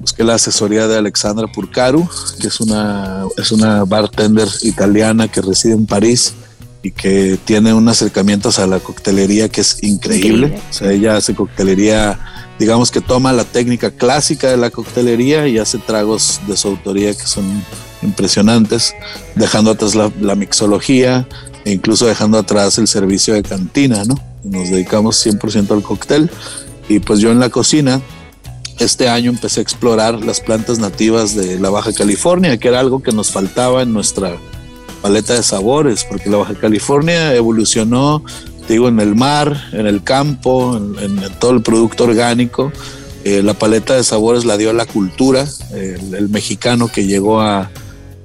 [0.00, 2.08] busqué la asesoría de Alexandra Purcaru,
[2.40, 6.34] que es una, es una bartender italiana que reside en París
[6.82, 10.60] y que tiene un acercamientos a la coctelería que es increíble.
[10.70, 12.18] O sea, ella hace coctelería,
[12.58, 17.14] digamos que toma la técnica clásica de la coctelería y hace tragos de su autoría
[17.14, 17.44] que son
[18.02, 18.94] impresionantes,
[19.36, 21.28] dejando atrás la, la mixología
[21.64, 24.16] e incluso dejando atrás el servicio de cantina, ¿no?
[24.42, 26.30] Nos dedicamos 100% al cóctel
[26.88, 28.00] y pues yo en la cocina
[28.80, 33.02] este año empecé a explorar las plantas nativas de la Baja California, que era algo
[33.02, 34.36] que nos faltaba en nuestra
[35.02, 38.24] paleta de sabores, porque la Baja California evolucionó,
[38.68, 42.72] digo, en el mar, en el campo, en, todo el producto orgánico.
[43.24, 47.70] Eh, la paleta de sabores la dio la cultura, el, mexicano que llegó a,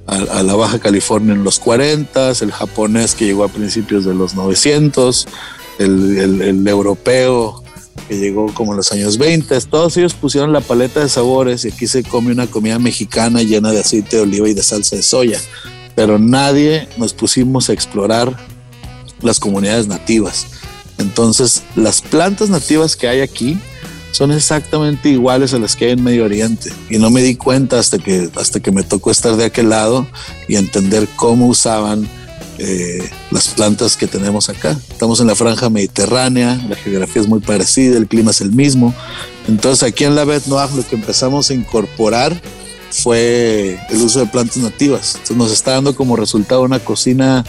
[0.06, 5.26] la Baja California en los 40, el japonés que llegó a principios de los 900,
[5.78, 7.62] el, el, el europeo
[8.08, 9.60] que llegó como en los años 20.
[9.62, 13.70] Todos ellos pusieron la paleta de sabores y aquí se come una comida mexicana llena
[13.70, 15.40] de aceite de oliva y de salsa de soya.
[15.98, 18.32] Pero nadie nos pusimos a explorar
[19.20, 20.46] las comunidades nativas.
[20.96, 23.58] Entonces, las plantas nativas que hay aquí
[24.12, 26.70] son exactamente iguales a las que hay en Medio Oriente.
[26.88, 30.06] Y no me di cuenta hasta que, hasta que me tocó estar de aquel lado
[30.46, 32.08] y entender cómo usaban
[32.58, 34.78] eh, las plantas que tenemos acá.
[34.90, 38.94] Estamos en la franja mediterránea, la geografía es muy parecida, el clima es el mismo.
[39.48, 42.40] Entonces aquí en la Bet Noir lo que empezamos a incorporar
[42.90, 45.12] fue el uso de plantas nativas.
[45.14, 47.44] Entonces nos está dando como resultado una cocina,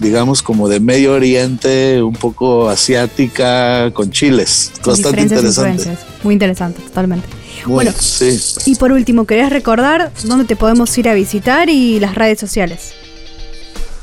[0.00, 4.72] digamos, como de Medio Oriente, un poco asiática, con chiles.
[4.84, 5.96] Bastante interesante.
[6.22, 7.28] Muy interesante, totalmente.
[7.66, 8.38] bueno, sí.
[8.66, 12.92] y por último, ¿querés recordar dónde te podemos ir a visitar y las redes sociales?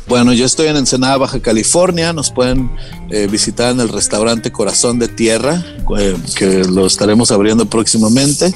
[0.08, 2.12] Bueno, yo estoy en Ensenada, Baja California.
[2.12, 2.69] Nos pueden
[3.10, 5.63] eh, visitar en el restaurante Corazón de Tierra,
[5.98, 8.54] eh, que lo estaremos abriendo próximamente,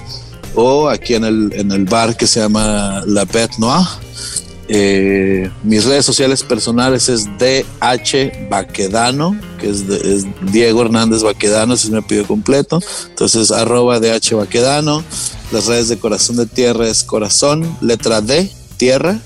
[0.57, 3.87] o aquí en el, en el bar que se llama La Bête Noire.
[4.69, 9.85] Eh, mis redes sociales personales es DH Baquedano, que es,
[10.51, 12.81] Diego Hernández Baquedano, ese es mi apellido completo.
[13.07, 15.03] Entonces, arroba DH Baquedano.
[15.51, 19.19] Las redes de Corazón de Tierra es Corazón, letra D, Tierra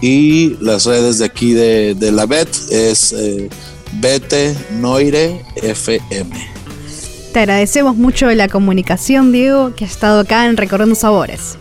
[0.00, 3.48] y las redes de aquí de, la BET es eh,
[4.00, 6.51] Bete Noire FM.
[7.32, 11.56] Te agradecemos mucho la comunicación, Diego, que ha estado acá en Recorriendo Sabores.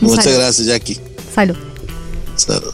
[0.00, 0.98] Muchas gracias, Jackie.
[1.34, 1.56] Salud.
[2.34, 2.72] Salud.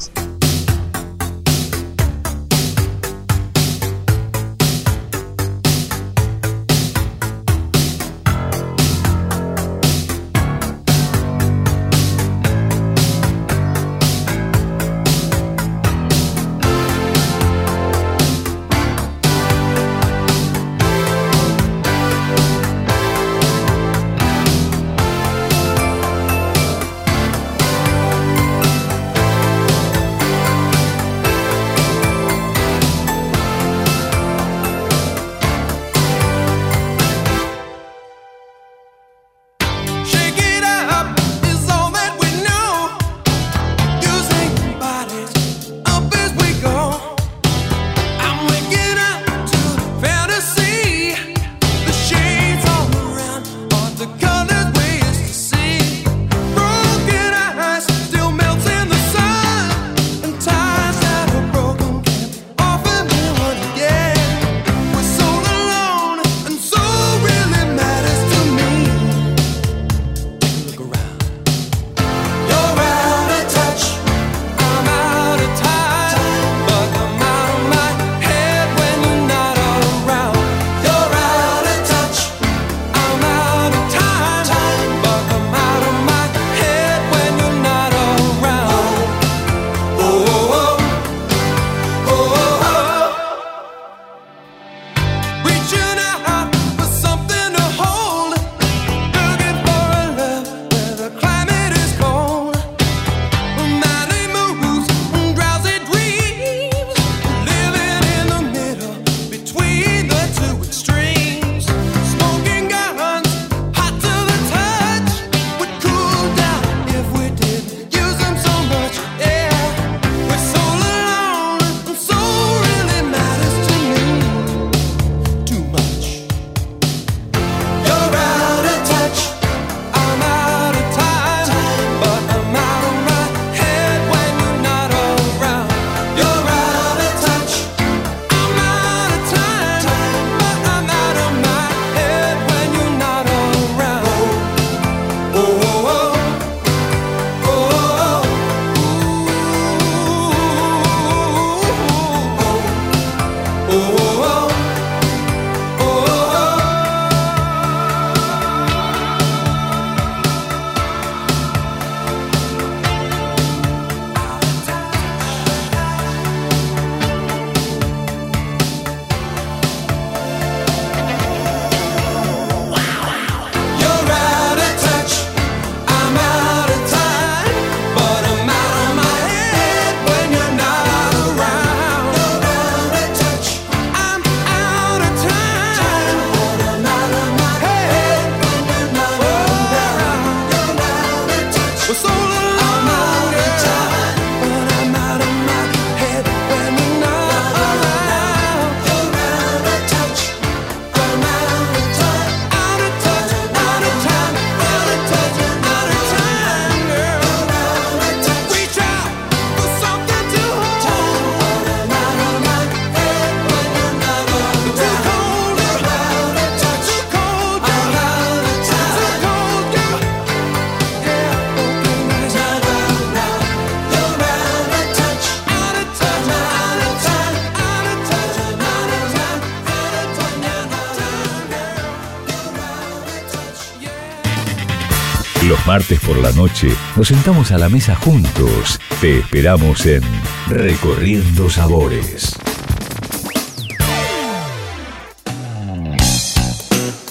[235.72, 238.78] Martes por la noche nos sentamos a la mesa juntos.
[239.00, 240.02] Te esperamos en
[240.46, 242.36] Recorriendo Sabores.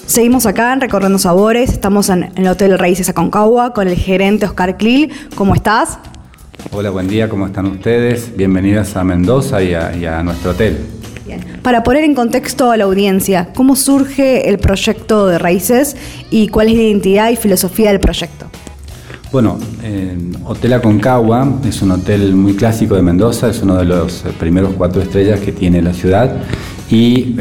[0.06, 4.78] Seguimos acá en Recorriendo Sabores, estamos en el Hotel Raíces Aconcagua con el gerente Oscar
[4.78, 5.12] Clil.
[5.34, 5.98] ¿Cómo estás?
[6.70, 8.38] Hola, buen día, ¿cómo están ustedes?
[8.38, 10.86] Bienvenidas a Mendoza y a, nuestro hotel.
[11.62, 15.96] Para poner en contexto a la audiencia, ¿cómo surge el proyecto de Raíces
[16.30, 18.48] y cuál es la identidad y filosofía del proyecto?
[19.32, 19.58] Bueno,
[20.46, 25.02] Hotel Aconcagua es un hotel muy clásico de Mendoza, es uno de los primeros cuatro
[25.02, 26.36] estrellas que tiene la ciudad
[26.90, 27.36] y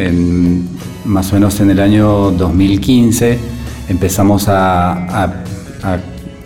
[1.04, 3.38] más o menos en el año 2015
[3.88, 5.32] empezamos a,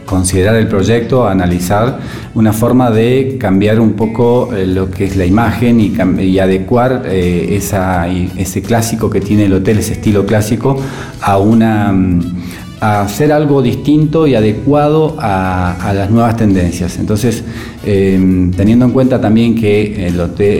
[0.04, 1.98] considerar el proyecto, a analizar
[2.34, 7.56] una forma de cambiar un poco eh, lo que es la imagen y, adecuar eh,
[7.56, 10.76] ese clásico que tiene el hotel, ese estilo clásico,
[11.20, 12.20] a una mm,
[12.84, 16.98] a hacer algo distinto y adecuado a, las nuevas tendencias.
[16.98, 17.42] Entonces,
[17.86, 20.10] em, teniendo en cuenta también que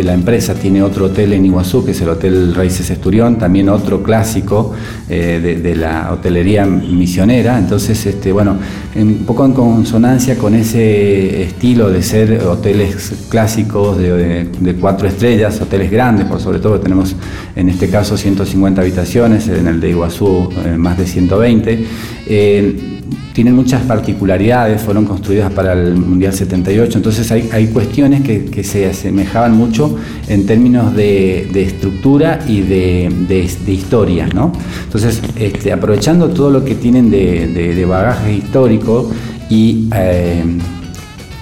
[0.05, 4.03] la empresa tiene otro hotel en Iguazú, que es el Hotel Raíces Esturión, también otro
[4.03, 4.73] clásico
[5.09, 7.59] eh, de, la hotelería misionera.
[7.59, 8.57] Entonces, este, bueno,
[8.95, 15.91] un poco en consonancia con ese estilo de ser hoteles clásicos de, cuatro estrellas, hoteles
[15.91, 17.17] grandes, por sobre todo tenemos
[17.57, 22.94] en este caso 150 habitaciones, en el de Iguazú eh, más de 120.
[23.33, 29.57] Tienen muchas particularidades, fueron construidas para el Mundial 78, entonces hay, cuestiones que, se asemejaban
[29.57, 29.97] mucho
[30.29, 34.29] en términos de, estructura y de, historia.
[34.29, 34.53] ¿no?
[34.85, 39.11] Entonces, este, aprovechando todo lo que tienen de, bagaje histórico
[39.51, 40.43] y eh,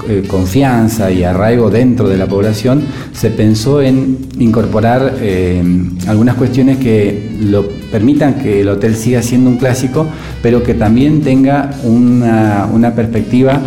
[0.09, 2.83] eh, confianza y arraigo dentro de la población,
[3.13, 5.63] se pensó en incorporar eh,
[6.09, 10.07] algunas cuestiones que lo permitan que el hotel siga siendo un clásico,
[10.43, 13.61] pero que también tenga una, perspectiva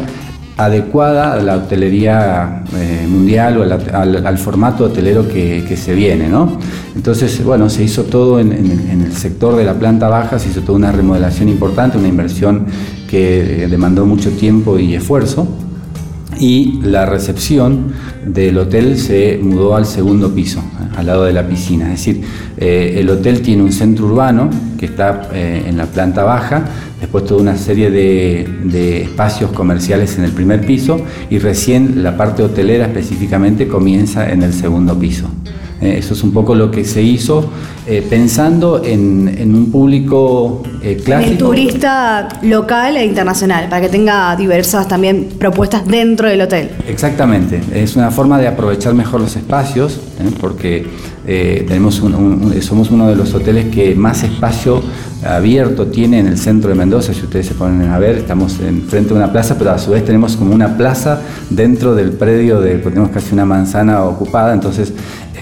[0.58, 6.28] adecuada a la hotelería eh, mundial o al, formato hotelero que, se viene.
[6.28, 6.58] ¿no?
[6.98, 10.78] Entonces, bueno, se hizo todo en, el sector de la planta baja, se hizo toda
[10.78, 12.66] una remodelación importante, una inversión
[13.10, 15.48] que demandó mucho tiempo y esfuerzo
[16.40, 17.94] y la recepción
[18.26, 20.62] del hotel se mudó al segundo piso,
[20.96, 21.86] al lado de la piscina.
[21.86, 22.22] Es decir,
[22.58, 26.66] eh, el hotel tiene un centro urbano que está eh, en la planta baja,
[27.00, 32.18] después toda una serie de, de, espacios comerciales en el primer piso y recién la
[32.18, 35.30] parte hotelera específicamente comienza en el segundo piso.
[35.82, 37.50] Eh, eso es un poco lo que se hizo
[37.86, 41.32] eh, pensando en, un público eh, clásico.
[41.32, 46.72] El turista local e internacional, para que tenga diversas también propuestas dentro del hotel.
[46.88, 50.00] Exactamente, es una forma de aprovechar mejor los espacios,
[50.40, 50.88] porque
[51.26, 52.02] tenemos
[52.62, 54.82] somos uno de los hoteles que más espacio
[55.26, 59.10] abierto tiene en el centro de Mendoza, si ustedes se ponen a ver, estamos enfrente
[59.10, 61.20] de una plaza, pero a su vez tenemos como una plaza
[61.50, 64.94] dentro del predio, de, tenemos casi una manzana ocupada, entonces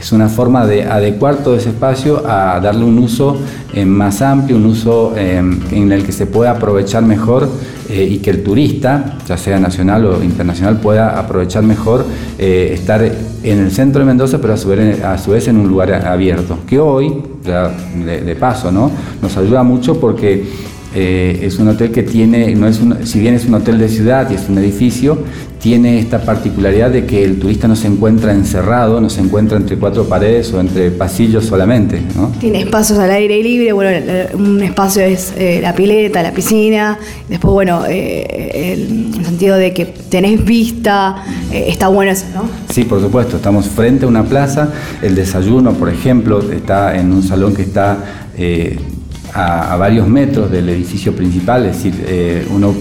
[0.04, 3.38] es una forma de adecuar todo ese espacio a darle un uso
[3.74, 7.48] eh, más amplio, un uso eh, en el que se pueda aprovechar mejor
[7.90, 12.06] eh, y que el turista, ya sea nacional o internacional, pueda aprovechar mejor
[12.38, 13.02] estar
[13.44, 17.14] en el centro de Mendoza, pero a su, vez, en un lugar abierto, que hoy,
[17.44, 18.90] de, paso, ¿no?
[19.22, 20.44] nos ayuda mucho porque
[20.96, 24.30] eh, es un hotel que tiene, no es si bien es un hotel de ciudad
[24.32, 25.18] y es un edificio,
[25.64, 29.78] tiene esta particularidad de que el turista no se encuentra encerrado, no se encuentra entre
[29.78, 32.02] cuatro paredes o entre pasillos solamente.
[32.42, 33.90] Tiene espacios al aire libre, bueno,
[34.34, 37.00] un espacio es eh, la pileta, la piscina,
[37.30, 42.44] después, bueno, eh, el, sentido de que tenés vista, está bueno eso, ¿no?
[42.70, 44.70] Sí, por supuesto, estamos frente a una plaza,
[45.02, 48.00] el desayuno, por ejemplo, está en un salón que está
[49.34, 52.74] a, varios metros del edificio principal, es decir, eh, uno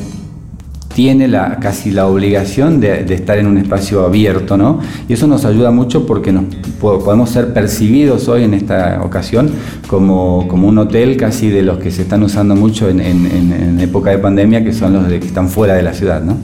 [0.94, 4.80] tiene la, casi la obligación de, estar en un espacio abierto, ¿no?
[5.08, 6.44] Y eso nos ayuda mucho porque nos,
[6.80, 9.50] podemos ser percibidos hoy en esta ocasión
[9.86, 14.62] como, un hotel casi de los que se están usando mucho en, época de pandemia,
[14.64, 16.36] que son los de, que están fuera de la ciudad, ¿no?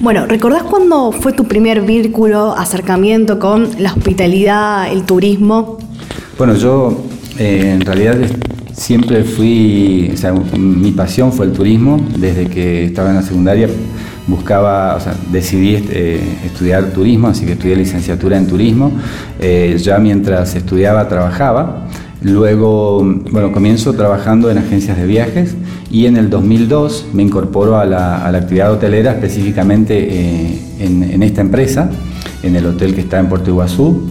[0.00, 5.78] Bueno, ¿recordás cuándo fue tu primer vínculo, acercamiento con la hospitalidad, el turismo?
[6.36, 7.04] Bueno, yo
[7.38, 8.16] eh, en realidad
[8.76, 12.04] Siempre fui, o sea, mi pasión fue el turismo.
[12.18, 13.68] Desde que estaba en la secundaria
[14.26, 18.90] buscaba, o sea, decidí eh, estudiar turismo, así que estudié licenciatura en turismo.
[19.38, 21.86] Eh, ya mientras estudiaba trabajaba.
[22.20, 25.54] Luego, bueno, comienzo trabajando en agencias de viajes
[25.90, 31.90] y en el 2002 me incorporo a la, actividad hotelera, específicamente eh, en, esta empresa,
[32.42, 34.08] en el hotel que está en Puerto Iguazú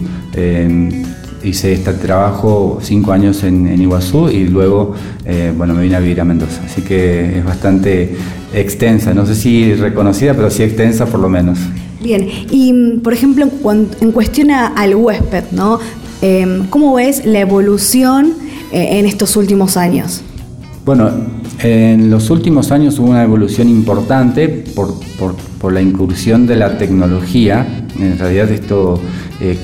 [1.44, 6.20] hice este trabajo cinco años en, Iguazú y luego, eh, bueno, me vine a vivir
[6.20, 6.62] a Mendoza.
[6.64, 8.16] Así que es bastante
[8.52, 11.58] extensa, no sé si reconocida, pero sí extensa por lo menos.
[12.02, 13.48] Bien, y por ejemplo,
[14.00, 15.78] en, cuestión al huésped, ¿no?
[16.20, 18.34] Em, ¿Cómo ves la evolución
[18.72, 20.22] eh, en estos últimos años?
[20.84, 21.10] Bueno,
[21.62, 27.86] en los últimos años hubo una evolución importante por, la incursión de la tecnología.
[27.98, 29.00] En realidad esto
[29.40, 29.56] eh,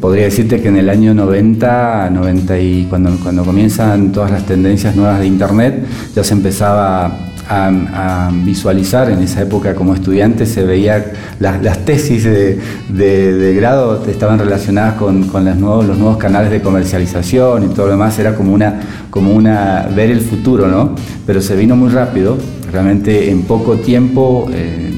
[0.00, 4.96] podría decirte que en el año 90, 90 y cuando, cuando comienzan todas las tendencias
[4.96, 11.12] nuevas de Internet, ya se empezaba a, visualizar en esa época como estudiante, se veía
[11.40, 17.92] las, tesis de, grado estaban relacionadas con, los nuevos canales de comercialización y todo lo
[17.92, 20.94] demás, era como una, como una ver el futuro, ¿no?
[21.26, 22.36] Pero se vino muy rápido,
[22.70, 24.92] realmente en poco tiempo eh,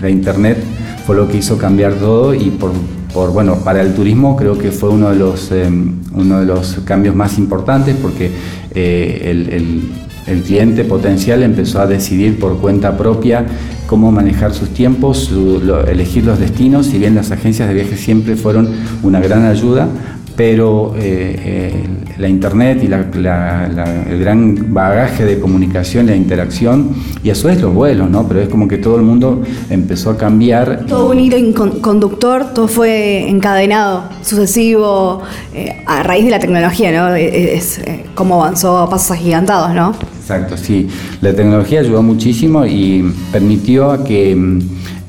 [0.00, 0.58] la internet
[1.06, 2.72] fue lo que hizo cambiar todo y por,
[3.32, 5.68] bueno, para el turismo creo que fue uno de los, eh,
[6.14, 8.30] uno de los cambios más importantes porque
[8.74, 13.46] eh, el el cliente potencial empezó a decidir por cuenta propia
[13.86, 15.30] cómo manejar sus tiempos,
[15.86, 18.68] elegir los destinos, si bien las agencias de viajes siempre fueron
[19.04, 19.88] una gran ayuda,
[20.36, 21.84] pero eh, eh,
[22.18, 26.90] la internet y el gran bagaje de comunicación, la interacción
[27.22, 28.28] y a su vez los vuelos, ¿no?
[28.28, 30.84] Pero es como que todo el mundo empezó a cambiar.
[30.86, 31.36] Todo un hilo
[31.80, 35.22] conductor, todo fue encadenado, sucesivo,
[35.54, 37.14] eh, a raíz de la tecnología, ¿no?
[37.14, 37.80] Es,
[38.14, 39.94] como avanzó a pasos agigantados, ¿no?
[40.20, 40.88] Exacto, sí.
[41.20, 44.60] La tecnología ayudó muchísimo y permitió a que mm,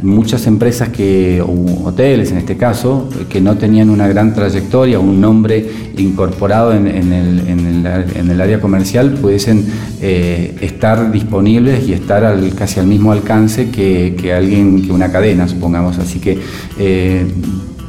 [0.02, 5.66] muchas empresas que, hoteles en este caso, que no tenían una gran trayectoria, un nombre
[5.98, 9.66] incorporado en, el, área comercial, pudiesen
[10.02, 15.98] eh, estar disponibles y estar casi al mismo alcance que, alguien, que una cadena, supongamos.
[15.98, 16.38] Así que
[16.78, 17.26] eh,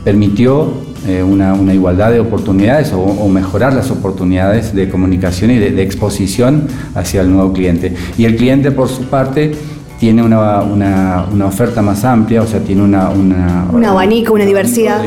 [0.04, 6.66] permitió eh, una, igualdad de oportunidades o, mejorar las oportunidades de comunicación y de, exposición
[6.94, 7.94] hacia el nuevo cliente.
[8.16, 9.52] Y el cliente, por su parte,
[9.98, 13.08] tiene una, una, oferta más amplia, o sea, tiene una...
[13.10, 15.02] una un abanico, una, diversidad.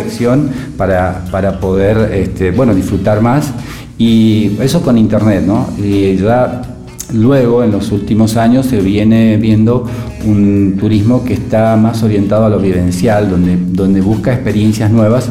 [0.78, 3.52] Para, para poder, este, bueno, disfrutar más.
[3.98, 5.68] Y eso con Internet, ¿no?
[5.78, 6.62] Y ya
[7.14, 9.86] Luego, en los últimos años, se viene viendo
[10.26, 15.30] un turismo que está más orientado a lo vivencial, donde, donde busca experiencias nuevas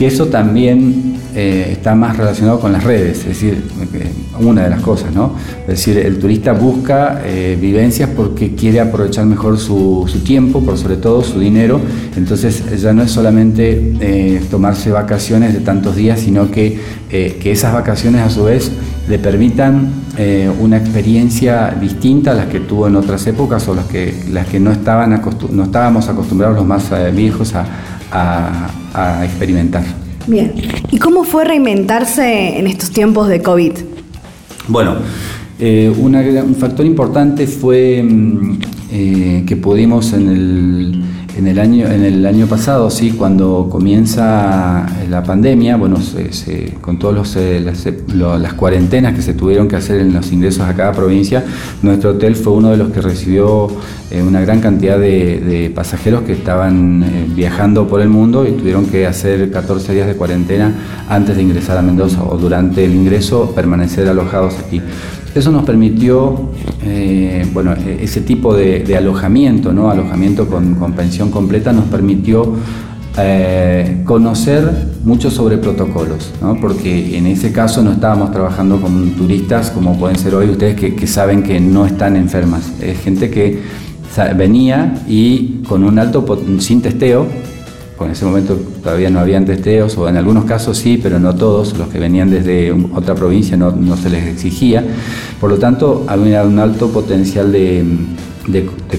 [0.00, 3.62] que eso también eh, está más relacionado con las redes, es decir,
[4.40, 5.34] una de las cosas, ¿no?
[5.62, 10.96] Es decir, el turista busca eh, vivencias porque quiere aprovechar mejor su, tiempo, por sobre
[10.96, 11.80] todo su dinero,
[12.16, 16.78] entonces ya no es solamente eh, tomarse vacaciones de tantos días, sino que,
[17.08, 18.70] que esas vacaciones a su vez
[19.08, 19.92] le permitan
[20.60, 24.60] una experiencia distinta a las que tuvo en otras épocas o las que, las que
[24.60, 25.20] no, estaban
[25.50, 27.64] no estábamos acostumbrados los más viejos a,
[28.12, 30.09] a, experimentar.
[30.30, 30.52] Bien,
[30.92, 33.72] ¿y cómo fue reinventarse en estos tiempos de COVID?
[34.68, 34.94] Bueno,
[35.58, 38.58] eh, un factor importante fue mm,
[38.92, 41.02] eh, que pudimos en el
[41.40, 45.96] en el año, en el año pasado, sí, cuando comienza la pandemia, bueno,
[46.82, 50.92] con todas eh, las, cuarentenas que se tuvieron que hacer en los ingresos a cada
[50.92, 51.42] provincia,
[51.82, 53.68] nuestro hotel fue uno de los que recibió
[54.10, 58.84] eh, una gran cantidad de, pasajeros que estaban eh, viajando por el mundo y tuvieron
[58.84, 60.74] que hacer 14 días de cuarentena
[61.08, 64.82] antes de ingresar a Mendoza o durante el ingreso permanecer alojados aquí.
[65.34, 66.50] Eso nos permitió,
[66.84, 69.90] eh, bueno, e-, ese tipo de, alojamiento, ¿no?
[69.90, 72.54] Alojamiento con, pensión completa nos permitió
[73.16, 76.60] eh, conocer mucho sobre protocolos, ¿no?
[76.60, 81.06] porque en ese caso no estábamos trabajando con turistas como pueden ser hoy ustedes que,
[81.06, 82.72] saben que no están enfermas.
[82.80, 83.60] Es gente que
[84.36, 86.24] venía y con un alto,
[86.58, 87.26] sin testeo,
[88.04, 91.76] en ese momento todavía no habían testeos, o en algunos casos sí, pero no todos,
[91.76, 94.84] los que venían desde otra provincia no, se les exigía.
[95.40, 97.84] Por lo tanto, había un alto potencial de,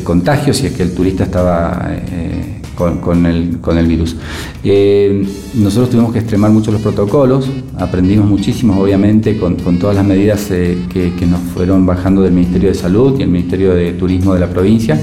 [0.04, 4.16] contagio si es que el turista estaba eh, con, el, virus.
[4.64, 5.26] Eh,
[5.56, 10.78] nosotros tuvimos que extremar mucho los protocolos, aprendimos muchísimo, obviamente, con, todas las medidas eh,
[10.92, 14.40] que, que nos fueron bajando del Ministerio de Salud y el Ministerio de Turismo de
[14.40, 15.00] la provincia,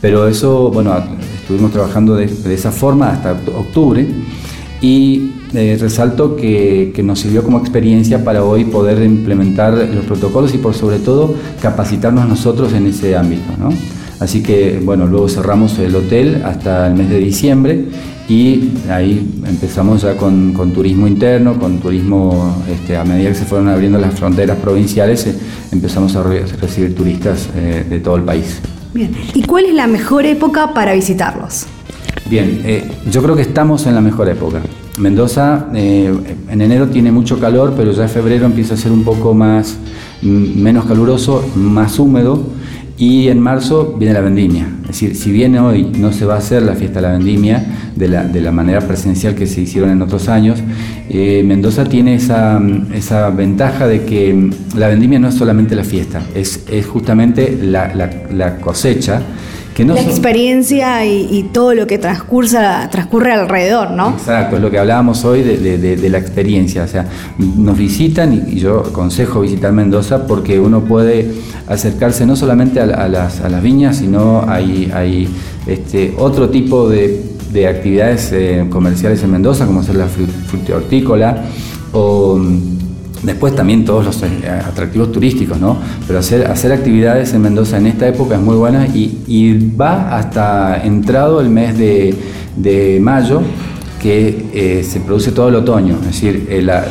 [0.00, 0.92] pero eso, bueno,
[1.52, 4.06] Estuvimos trabajando de, esa forma hasta octubre
[4.80, 10.56] y eh, resalto que, nos sirvió como experiencia para hoy poder implementar los protocolos y
[10.56, 13.42] por sobre todo capacitarnos nosotros en ese ámbito.
[14.18, 17.84] Así que bueno, luego cerramos el hotel hasta el mes de diciembre
[18.30, 23.68] y ahí empezamos ya con, turismo interno, con turismo, este, a medida que se fueron
[23.68, 25.34] abriendo las fronteras provinciales, eh,
[25.70, 28.58] empezamos a recibir turistas eh, de todo el país.
[28.94, 31.66] Bien, ¿y cuál es la mejor época para visitarlos?
[32.28, 34.60] Bien, eh, yo creo que estamos en la mejor época.
[34.98, 39.32] Mendoza en enero tiene mucho calor, pero ya en febrero empieza a ser un poco
[39.32, 39.78] más,
[40.20, 42.42] menos caluroso, más húmedo
[42.98, 44.68] y en marzo viene la vendimia.
[44.82, 47.64] Es decir, si bien hoy no se va a hacer la fiesta de la vendimia
[47.96, 50.62] de la, de la manera presencial que se hicieron en otros años,
[51.12, 52.60] eh, Mendoza tiene esa,
[52.94, 57.94] esa, ventaja de que la vendimia no es solamente la fiesta, es, es justamente la,
[58.30, 59.22] la cosecha
[59.78, 64.10] la experiencia y, todo lo que transcursa, transcurre alrededor, ¿no?
[64.10, 66.84] Exacto, es lo que hablábamos hoy de, la experiencia.
[66.84, 67.06] O sea,
[67.38, 71.32] nos visitan y, yo aconsejo visitar Mendoza porque uno puede
[71.66, 75.28] acercarse no solamente a, las, viñas, sino hay, hay
[75.66, 77.22] este, otro tipo de,
[77.68, 80.06] actividades eh, comerciales en Mendoza, como ser la
[80.74, 81.44] hortícola
[81.92, 82.40] o
[83.22, 85.76] Después también todos los eh, atractivos turísticos, ¿no?
[86.06, 90.84] Pero hacer, hacer actividades en Mendoza en esta época es muy buena y, va hasta
[90.84, 93.40] entrado el mes de, mayo,
[94.00, 95.98] que eh, se produce todo el otoño.
[96.00, 96.48] Es decir,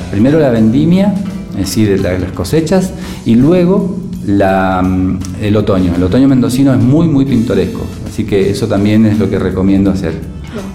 [0.09, 1.13] primero la vendimia,
[1.51, 2.93] es decir, las cosechas,
[3.25, 5.93] y luego mm, el otoño.
[5.95, 7.81] El otoño mendocino es muy, muy pintoresco.
[8.07, 10.30] Así que eso también es lo que recomiendo hacer.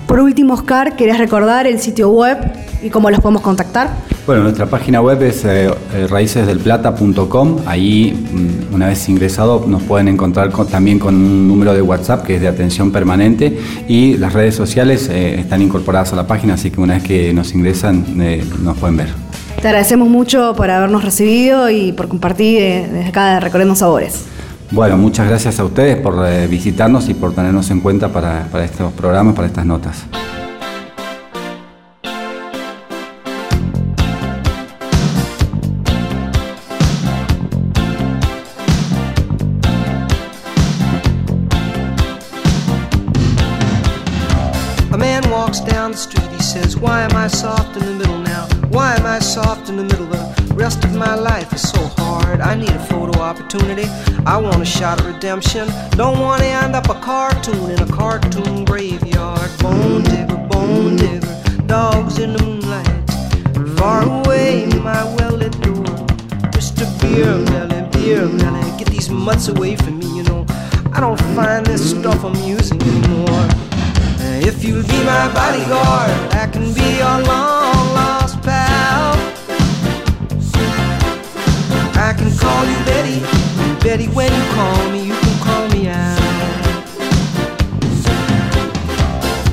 [0.07, 2.39] Por último, Oscar, ¿querés recordar el sitio web
[2.83, 3.91] y cómo los podemos contactar?
[4.25, 7.59] Bueno, nuestra página web es eh, eh, raícesdelplata.com.
[7.67, 12.37] Ahí, mm, una vez ingresado, nos pueden encontrar también con un número de WhatsApp que
[12.37, 16.71] es de atención permanente y las redes sociales eh, están incorporadas a la página, así
[16.71, 18.05] que una vez que nos ingresan
[18.63, 19.09] nos pueden ver.
[19.61, 24.25] Te agradecemos mucho por habernos recibido y por compartir desde acá de Recorriendo Sabores.
[24.71, 29.35] Bueno, muchas gracias a ustedes por visitarnos y por tenernos en cuenta para estos programas,
[29.35, 30.07] para estas notas.
[53.37, 53.85] Opportunity.
[54.25, 55.69] I want a shot of redemption.
[55.91, 59.51] Don't want to end up a cartoon in a cartoon graveyard.
[59.59, 63.79] Bone digger, bone digger, dogs in the moonlight.
[63.79, 65.85] Far away, my well lit door.
[66.57, 66.87] Mr.
[67.01, 70.47] Beer Belly, Beer Belly, get these mutts away from me, you know.
[70.93, 73.49] I don't find this stuff amusing anymore.
[74.49, 77.66] If you'll be my bodyguard, I can be your long
[82.47, 83.19] call you Betty,
[83.83, 84.07] Betty.
[84.19, 86.27] When you call me, you can call me out.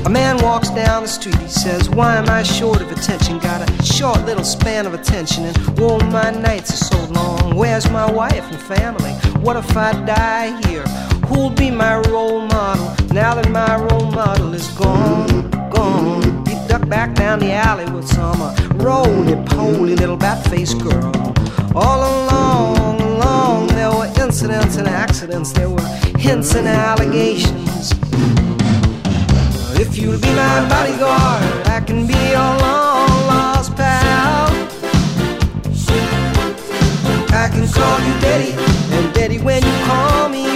[0.06, 3.38] A man walks down the street, he says, Why am I short of attention?
[3.38, 7.56] Got a short little span of attention, and oh, my nights are so long.
[7.56, 9.12] Where's my wife and family?
[9.44, 10.86] What if I die here?
[11.26, 15.50] Who'll be my role model now that my role model is gone?
[15.70, 16.46] Gone.
[16.46, 21.12] He ducked back down the alley with some uh, roly poly little bat faced girl.
[21.74, 22.83] All along,
[23.14, 25.88] along, there were incidents and accidents, there were
[26.18, 27.92] hints and allegations.
[29.78, 34.48] If you'll be my bodyguard, I can be your long lost pal.
[37.42, 38.52] I can call you Daddy,
[38.96, 40.53] and Daddy, when you call me,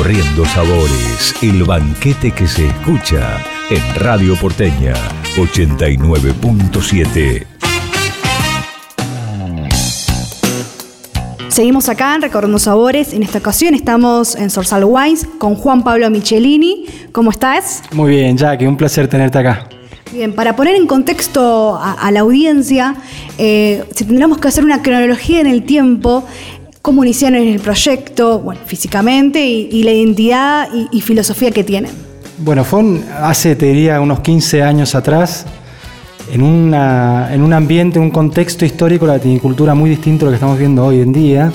[0.00, 3.36] Recorriendo Sabores, el banquete que se escucha
[3.68, 4.94] en Radio Porteña
[5.36, 7.46] 89.7.
[11.48, 13.12] Seguimos acá en Recorriendo Sabores.
[13.12, 16.86] En esta ocasión estamos en Sorsal Wines con Juan Pablo Michelini.
[17.12, 17.82] ¿Cómo estás?
[17.92, 19.68] Muy bien, Jackie, un placer tenerte acá.
[20.12, 22.96] Bien, para poner en contexto a, la audiencia,
[23.38, 26.24] eh, si tendríamos que hacer una cronología en el tiempo,
[26.82, 31.92] cómo iniciaron el proyecto, bueno, físicamente, y, la identidad y, filosofía que tienen.
[32.38, 32.82] Bueno, fue
[33.20, 35.44] hace, te diría, unos 15 años atrás,
[36.32, 40.36] en, en un ambiente, un contexto histórico de la tinicultura muy distinto a lo que
[40.36, 41.52] estamos viendo hoy en día,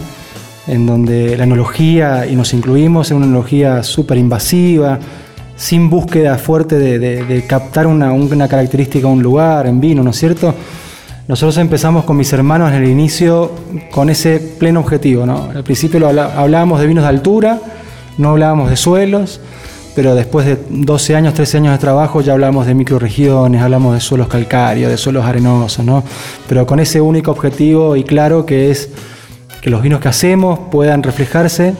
[0.67, 4.99] en donde la enología, y nos incluimos en una enología súper invasiva,
[5.55, 10.17] sin búsqueda fuerte de, captar una, una característica de un lugar en vino, ¿no es
[10.17, 10.53] cierto?
[11.27, 13.51] Nosotros empezamos con mis hermanos en el inicio
[13.89, 15.23] con ese pleno objetivo.
[15.23, 17.59] Al principio hablábamos de vinos de altura,
[18.19, 19.41] no hablábamos de suelos,
[19.95, 24.01] pero después de 12 años, 13 años de trabajo ya hablamos de microregiones, hablamos de
[24.01, 26.03] suelos calcáreos, de suelos arenosos, ¿no?
[26.47, 28.89] pero con ese único objetivo y claro que es
[29.61, 31.73] que los vinos que hacemos puedan reflejarse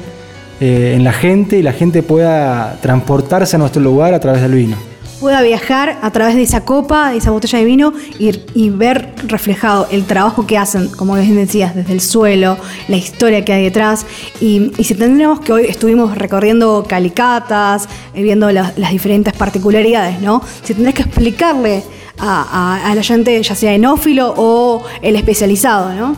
[0.60, 4.54] eh, en la gente y la gente pueda transportarse a nuestro lugar a través del
[4.54, 4.95] vino
[5.26, 9.88] pueda viajar a través de esa copa, de esa botella de vino y, ver reflejado
[9.90, 14.06] el trabajo que hacen, como bien decías, desde el suelo, la historia que hay detrás.
[14.40, 20.44] Y, si tendríamos que hoy estuvimos recorriendo calicatas, eh, viendo las diferentes particularidades, ¿no?
[20.62, 21.82] Si tendrías que explicarle
[22.20, 26.16] a, la gente, ya sea enófilo o el especializado, ¿no?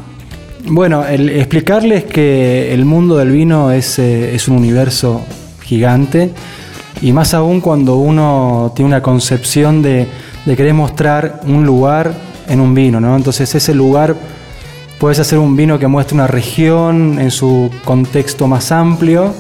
[0.66, 5.22] Bueno, explicarles que el mundo del vino es, eh, es un universo
[5.64, 6.32] gigante
[7.02, 10.08] y más aún cuando uno tiene una concepción de,
[10.46, 12.14] querer mostrar un lugar
[12.48, 13.16] en un vino, ¿no?
[13.16, 14.16] Entonces ese lugar
[14.98, 19.34] puedes hacer un vino que muestre una región en su contexto más amplio.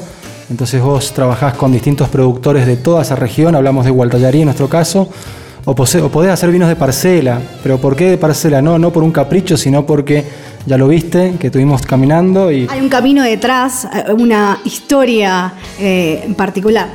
[0.49, 4.69] Entonces vos trabajás con distintos productores de toda esa región, hablamos de Gualtallarí en nuestro
[4.69, 5.09] caso,
[5.65, 7.41] o, podés hacer vinos de parcela.
[7.63, 8.61] ¿Pero por qué de parcela?
[8.61, 10.23] No, no por un capricho, sino porque
[10.65, 12.67] ya lo viste, que estuvimos caminando y...
[12.69, 16.87] Hay un camino detrás, eh, una historia eh, en particular.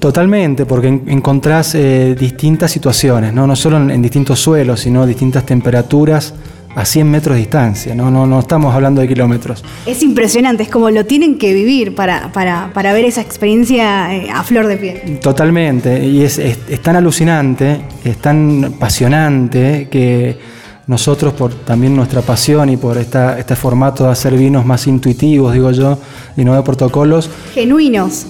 [0.00, 3.46] Totalmente, porque encontrás eh, distintas situaciones, ¿no?
[3.46, 6.32] no solo en, distintos suelos, sino distintas temperaturas
[6.74, 8.10] a 100 metros de distancia, ¿no?
[8.10, 9.62] No, no estamos hablando de kilómetros.
[9.84, 14.42] Es impresionante, es como lo tienen que vivir para, para, ver esa experiencia eh, a
[14.42, 15.20] flor de piel.
[15.20, 20.38] Totalmente, y es, es, tan alucinante, es tan apasionante que
[20.86, 25.52] nosotros, por también nuestra pasión y por esta, este formato de hacer vinos más intuitivos,
[25.52, 25.98] digo yo,
[26.38, 27.28] y no de protocolos.
[27.52, 28.24] Genuinos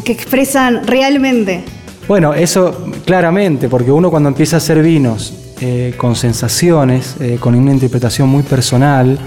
[0.00, 1.64] que expresan realmente.
[2.08, 7.54] Bueno, eso claramente, porque uno cuando empieza a hacer vinos eh, con sensaciones, eh, con
[7.54, 9.18] una interpretación muy personal,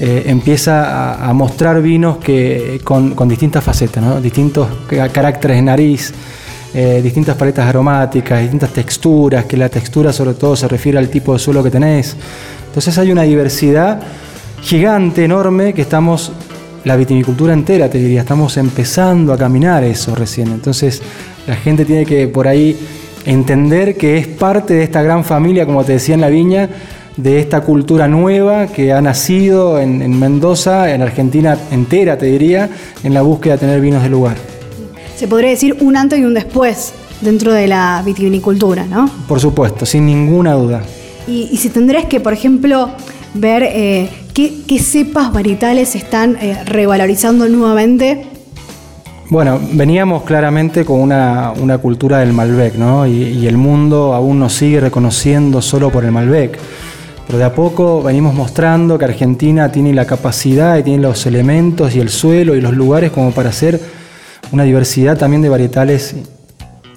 [0.00, 4.68] eh, empieza a, mostrar vinos que, con, distintas facetas, distintos
[5.12, 6.12] caracteres de nariz,
[7.02, 11.38] distintas paletas aromáticas, distintas texturas, que la textura sobre todo se refiere al tipo de
[11.38, 12.16] suelo que tenés.
[12.66, 14.00] Entonces hay una diversidad
[14.60, 16.32] gigante, enorme, que estamos
[16.84, 18.20] la vitinicultura entera, te diría.
[18.20, 20.48] Estamos empezando a caminar eso recién.
[20.48, 21.02] Entonces
[21.46, 22.76] la gente tiene que por ahí
[23.24, 26.68] entender que es parte de esta gran familia, como te decía en la viña,
[27.18, 32.70] de esta cultura nueva que ha nacido en, Mendoza, en Argentina entera, te diría,
[33.02, 34.36] en la búsqueda de tener vinos de lugar.
[35.16, 39.10] Se podría decir un antes y un después dentro de la vitivinicultura, ¿no?
[39.26, 40.82] Por supuesto, sin ninguna duda.
[41.26, 42.90] Y, si tendrías que, por ejemplo,
[43.34, 44.08] ver eh,
[44.38, 48.24] ¿Qué, cepas varietales están eh, revalorizando nuevamente?
[49.30, 53.04] Bueno, veníamos claramente con una, cultura del Malbec, ¿no?
[53.04, 56.56] Y, el mundo aún nos sigue reconociendo solo por el Malbec.
[57.26, 61.96] Pero de a poco venimos mostrando que Argentina tiene la capacidad y tiene los elementos
[61.96, 63.80] y el suelo y los lugares como para hacer
[64.52, 66.14] una diversidad también de varietales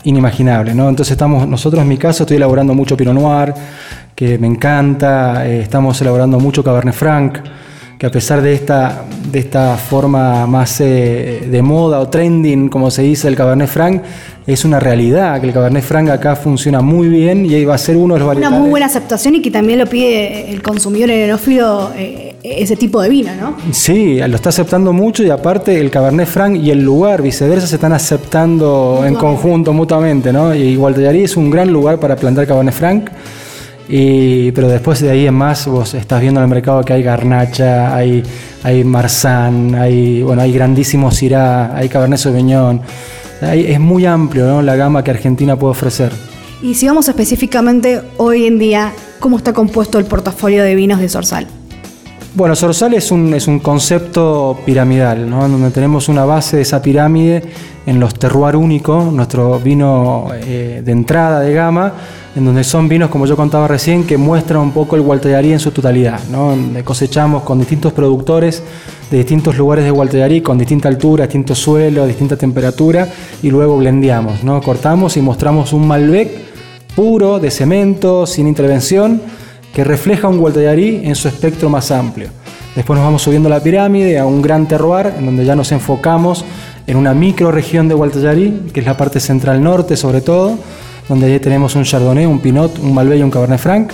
[0.03, 0.89] inimaginable, ¿no?
[0.89, 3.53] Entonces nosotros en mi caso estoy elaborando mucho Pinot Noir,
[4.22, 5.47] que me encanta.
[5.47, 7.39] Eh, estamos elaborando mucho Cabernet Franc,
[7.97, 12.91] que a pesar de esta, de esta forma más eh, de moda o trending, como
[12.91, 14.03] se dice, el Cabernet Franc,
[14.45, 17.80] es una realidad, que el Cabernet Franc acá funciona muy bien y ahí va a
[17.80, 18.51] ser uno de los varietales.
[18.51, 23.01] Una muy buena aceptación y que también lo pide el consumidor enófilo eh, ese tipo
[23.01, 23.55] de vino, ¿no?
[23.72, 27.74] Sí, lo está aceptando mucho y aparte el Cabernet Franc y el lugar, viceversa, se
[27.74, 30.53] están aceptando en conjunto mutuamente, ¿no?
[30.53, 33.09] Y Gualtallarí es un gran lugar para plantar Cabernet Franc
[34.53, 37.93] pero después de ahí en más, vos estás viendo en el mercado que hay garnacha,
[37.93, 38.23] hay,
[38.63, 42.81] hay marzán, hay, bueno, hay grandísimo cirá, hay cabernet sauvignon.
[43.41, 46.11] es muy amplio la gama que Argentina puede ofrecer.
[46.61, 51.09] Y si vamos específicamente hoy en día, ¿cómo está compuesto el portafolio de vinos de
[51.09, 51.47] Sorsal?
[52.33, 55.49] Bueno, Sorsal es un, es un concepto piramidal, ¿no?
[55.49, 57.43] donde tenemos una base de esa pirámide
[57.85, 61.93] en los terroir únicos, nuestro vino eh, de entrada de gama,
[62.36, 65.59] en donde son vinos, como yo contaba recién, que muestran un poco el Gualtellarí en
[65.59, 66.19] su totalidad.
[66.32, 66.55] ¿no?
[66.84, 68.63] Cosechamos con distintos productores
[69.09, 73.07] de distintos lugares de Gualtellarí, con distinta altura, distintos suelos, distinta temperatura,
[73.43, 74.61] y luego blendeamos, ¿no?
[74.61, 76.29] cortamos y mostramos un Malbec
[76.95, 79.21] puro, de cemento, sin intervención,
[79.73, 82.29] que refleja un Gualtellarí en su espectro más amplio.
[82.75, 86.45] Después nos vamos subiendo la pirámide a un gran terroir, en donde ya nos enfocamos
[86.88, 90.57] en una microregión de Gualtellarí, que es la parte central norte sobre todo,
[91.12, 93.91] donde ahí tenemos un Chardonnay, un Pinot, un Malbec y un Cabernet Franc,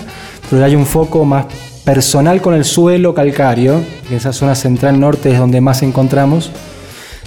[0.51, 1.47] pero hay un foco más
[1.83, 6.51] personal con el suelo calcáreo, que esa zona central norte es donde más encontramos.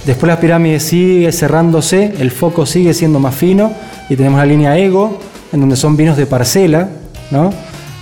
[0.06, 3.72] Después la pirámide sigue cerrándose, el foco sigue siendo más fino
[4.08, 5.18] y tenemos la línea Ego,
[5.52, 6.88] en donde son vinos de parcela,
[7.32, 7.50] ¿no?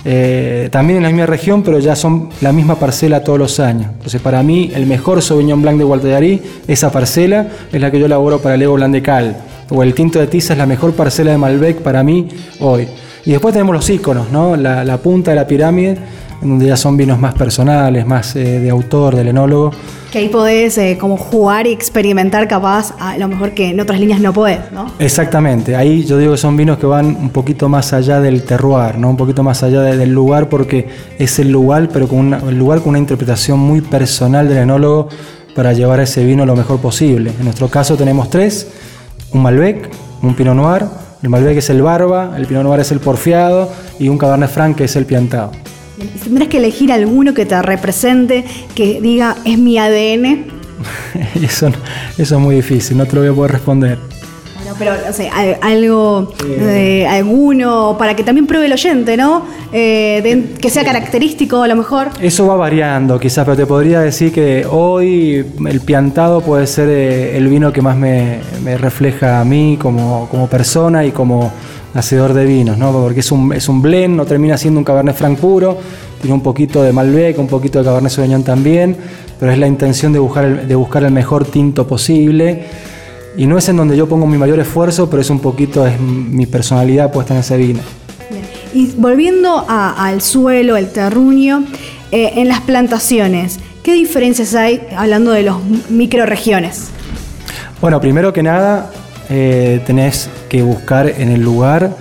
[0.05, 3.87] Eh, también en la misma región, pero ya son la misma parcela todos los años.
[3.93, 8.05] Entonces, para mí, el mejor Sauvignon Blanc de Gualtellarí, esa parcela, es la que yo
[8.05, 9.37] elaboro para el Ego Blanc de Cal.
[9.69, 12.27] O el Tinto de Tiza es la mejor parcela de Malbec para mí
[12.59, 12.87] hoy.
[13.25, 14.55] Y después tenemos los iconos, ¿no?
[14.55, 15.97] la, la punta de la pirámide
[16.41, 19.71] donde ya son vinos más personales, más eh, de autor, del enólogo.
[20.11, 23.99] Que ahí podés eh, como jugar y experimentar capaz a lo mejor que en otras
[23.99, 24.91] líneas no podés, ¿no?
[24.99, 28.97] Exactamente, ahí yo digo que son vinos que van un poquito más allá del terroir,
[28.97, 29.09] ¿no?
[29.09, 32.79] un poquito más allá del lugar porque es el lugar, pero con una, el lugar
[32.79, 35.09] con una interpretación muy personal del enólogo
[35.55, 37.31] para llevar ese vino lo mejor posible.
[37.37, 38.67] En nuestro caso tenemos tres,
[39.31, 39.89] un Malbec,
[40.21, 40.85] un Pinot Noir,
[41.21, 44.77] el Malbec es el barba, el Pinot Noir es el porfiado y un Cabernet Franc
[44.77, 45.51] que es el piantado.
[46.23, 50.47] Tendrás que elegir alguno que te represente, que diga es mi ADN.
[51.43, 51.71] eso,
[52.17, 54.18] eso es muy difícil, no te lo voy a poder responder.
[54.77, 56.33] Pero o algo,
[57.09, 59.43] alguno, para que también pruebe el oyente, ¿no?
[59.71, 62.09] Eh, que sea característico a lo mejor.
[62.21, 67.37] Eso va variando quizás, pero te podría decir que hoy el piantado puede ser eh,
[67.37, 71.51] el vino que más me, me refleja a mí como, como persona y como
[71.93, 72.91] hacedor de vinos, ¿no?
[72.91, 75.77] porque es un, es un blend, no termina siendo un Cabernet Franc puro,
[76.21, 78.95] tiene un poquito de Malbec, un poquito de Cabernet Sauvignon también,
[79.39, 82.65] pero es la intención de buscar el, de buscar el mejor tinto posible.
[83.39, 85.97] Y no es en donde yo pongo mi mayor esfuerzo, pero es un poquito es
[85.97, 87.79] mi personalidad puesta en ese vino.
[88.73, 91.63] Y volviendo al suelo, el terruño,
[92.11, 95.55] eh, en las plantaciones, ¿qué diferencias hay hablando de los
[95.89, 96.89] microregiones?
[97.79, 98.91] Bueno, primero que nada,
[99.29, 101.95] eh, tenés que buscar en el lugar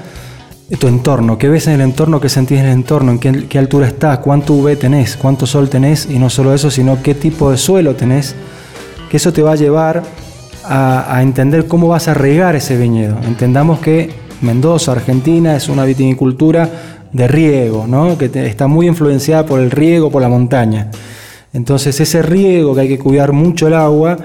[0.80, 3.86] tu entorno, qué ves en el entorno, qué sentís en el entorno, en qué, altura
[3.86, 7.56] estás, cuánto UV tenés, cuánto sol tenés y no solo eso, sino qué tipo de
[7.56, 8.34] suelo tenés,
[9.08, 10.02] que eso te va a llevar
[10.68, 13.16] a, entender cómo vas a regar ese viñedo.
[13.26, 14.10] Entendamos que
[14.40, 16.68] Mendoza, Argentina, es una viticultura
[17.12, 18.16] de riego, ¿no?
[18.18, 20.90] que está muy influenciada por el riego, por la montaña.
[21.52, 24.18] Entonces ese riego que hay que cuidar mucho el agua,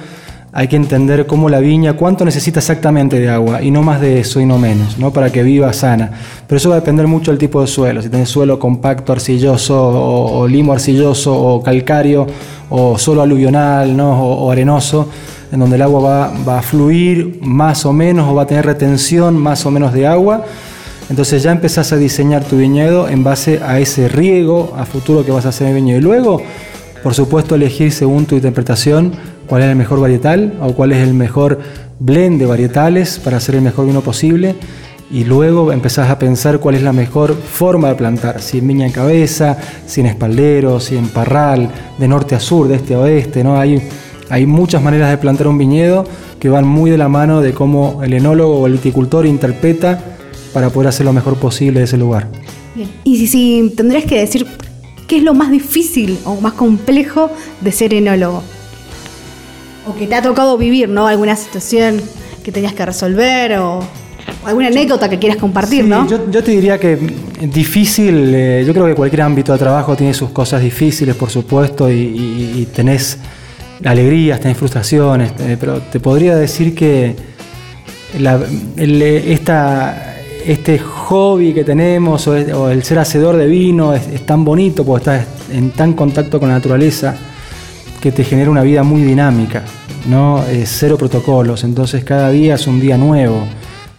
[0.56, 4.20] hay que entender cómo la viña, cuánto necesita exactamente de agua y no más de
[4.20, 5.12] eso y no menos, ¿no?
[5.12, 6.12] para que viva sana.
[6.46, 8.04] Pero eso va a depender mucho del tipo de suelo.
[8.04, 12.28] Si tenés suelo compacto, arcilloso, o, limo arcilloso, o calcáreo,
[12.70, 14.22] o solo aluvional, ¿no?
[14.22, 15.10] o, arenoso,
[15.54, 19.38] en donde el agua va, a fluir más o menos o va a tener retención
[19.38, 20.44] más o menos de agua.
[21.12, 25.32] Entonces ya empezás a diseñar tu viñedo en base a ese riego a futuro que
[25.32, 26.00] vas a hacer en el viñedo.
[26.00, 26.42] Y luego,
[27.04, 29.14] por supuesto, elegir según tu interpretación
[29.46, 31.60] cuál es el mejor varietal o cuál es el mejor
[32.00, 34.56] blend de varietales para hacer el mejor vino posible
[35.12, 38.88] y luego empezás a pensar cuál es la mejor forma de plantar, si en viña
[38.88, 43.00] en cabeza, si en espaldero, si en parral, de norte a sur, de este a
[43.02, 43.60] oeste, ¿no?
[43.60, 43.80] Hay,
[44.34, 46.06] hay muchas maneras de plantar un viñedo
[46.40, 50.04] que van muy de la mano de cómo el enólogo o el viticultor interpreta
[50.54, 52.30] para poder hacer lo mejor posible de ese lugar.
[53.04, 54.48] Y si, si tendrías que decir
[55.08, 57.30] qué es lo más difícil o más complejo
[57.62, 58.42] de ser enólogo.
[59.88, 61.06] O que te ha tocado vivir, ¿no?
[61.06, 62.02] Alguna situación
[62.44, 63.82] que tenías que resolver o
[64.46, 66.08] alguna anécdota que quieras compartir, ¿no?
[66.08, 66.98] Yo, te diría que
[67.54, 71.92] difícil, eh, yo creo que cualquier ámbito de trabajo tiene sus cosas difíciles, por supuesto,
[71.92, 73.20] y, tenés
[73.86, 77.16] alegrías, tenés frustraciones, eh, pero te podría decir que
[80.46, 85.12] este hobby que tenemos o, el ser hacedor de vino es, es tan bonito porque
[85.12, 87.16] estás en tan contacto con la naturaleza
[88.02, 89.64] que te genera una vida muy dinámica,
[90.10, 90.44] ¿no?
[90.66, 93.48] cero protocolos, entonces cada día es un día nuevo,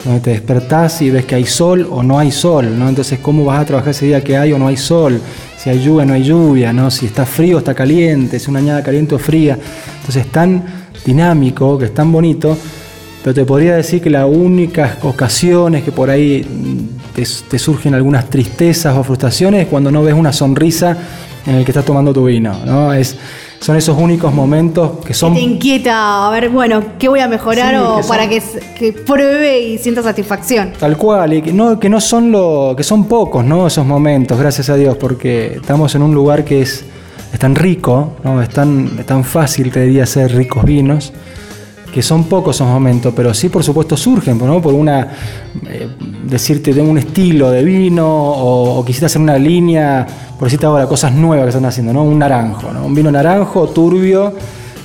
[0.04, 2.88] donde te despertás y ves que hay sol o no hay sol, ¿no?
[2.88, 5.20] Entonces, ¿cómo vas a trabajar ese día que hay o no hay sol?
[5.64, 6.90] Si hay lluvia o no hay lluvia, ¿no?
[6.90, 9.54] Si está frío o está caliente, si una añada caliente o fría.
[9.96, 10.62] Entonces, es tan
[11.06, 12.54] dinámico, que es tan bonito,
[13.22, 16.46] pero te podría decir que las únicas ocasiones que por ahí
[17.14, 20.98] te, te surgen algunas tristezas o frustraciones es cuando no ves una sonrisa
[21.46, 22.92] en el que estás tomando tu vino, ¿no?
[22.92, 23.16] Es,
[23.64, 25.32] son esos únicos momentos que son...
[25.32, 28.42] te inquieta, a ver, bueno, ¿qué voy a mejorar Sí, o que para que,
[28.78, 30.74] que pruebe y sienta satisfacción?
[30.78, 33.66] Tal cual, y que no, que no son lo, que son pocos, ¿no?
[33.66, 36.84] Esos momentos, gracias a Dios, porque estamos en un lugar que es,
[37.32, 38.42] es tan rico, ¿no?
[38.42, 41.14] Es tan, es tan fácil, te diría, hacer ricos vinos,
[41.94, 44.60] que son pocos esos momentos, pero sí, por supuesto, surgen, ¿no?
[44.60, 45.12] Por una,
[45.68, 45.86] eh,
[46.28, 50.04] decirte, de un estilo de vino, o, o quisiste hacer una línea,
[50.36, 52.02] por decirte ahora, cosas nuevas que están haciendo, ¿no?
[52.02, 52.84] Un naranjo, ¿no?
[52.84, 54.32] Un vino naranjo, turbio,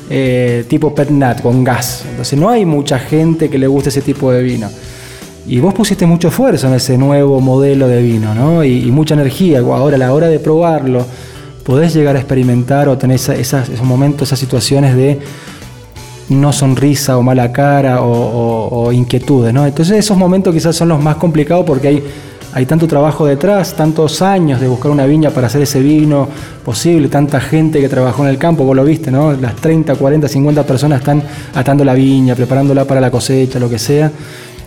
[0.07, 2.03] eh, tipo pet nat, con gas.
[2.11, 4.69] Entonces no hay mucha gente que le guste ese tipo de vino.
[5.47, 8.63] Y vos pusiste mucho esfuerzo en ese nuevo modelo de vino, ¿no?
[8.63, 9.61] Y, mucha energía.
[9.61, 11.03] Ahora, a la hora de probarlo,
[11.63, 15.19] podés llegar a experimentar o tener esa- esas- esos momentos, esas situaciones de
[16.29, 19.65] no sonrisa o mala cara o, inquietudes, ¿no?
[19.65, 22.03] Entonces esos momentos quizás son los más complicados porque hay,
[22.53, 26.27] hay tanto trabajo detrás, tantos años de buscar una viña para hacer ese vino
[26.63, 29.33] posible, tanta gente que trabajó en el campo, vos lo viste, ¿no?
[29.33, 31.23] Las 30, 40, 50 personas están
[31.53, 34.11] atando la viña, preparándola para la cosecha, lo que sea,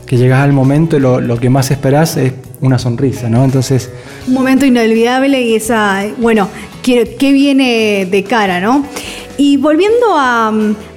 [0.06, 3.44] que llegás al momento y lo, lo que más esperás es una sonrisa, ¿no?
[3.44, 3.90] Entonces,
[4.26, 6.48] Un momento inolvidable y esa, bueno,
[6.82, 8.84] ¿qué, qué viene de cara, no?
[9.36, 10.52] Y volviendo a,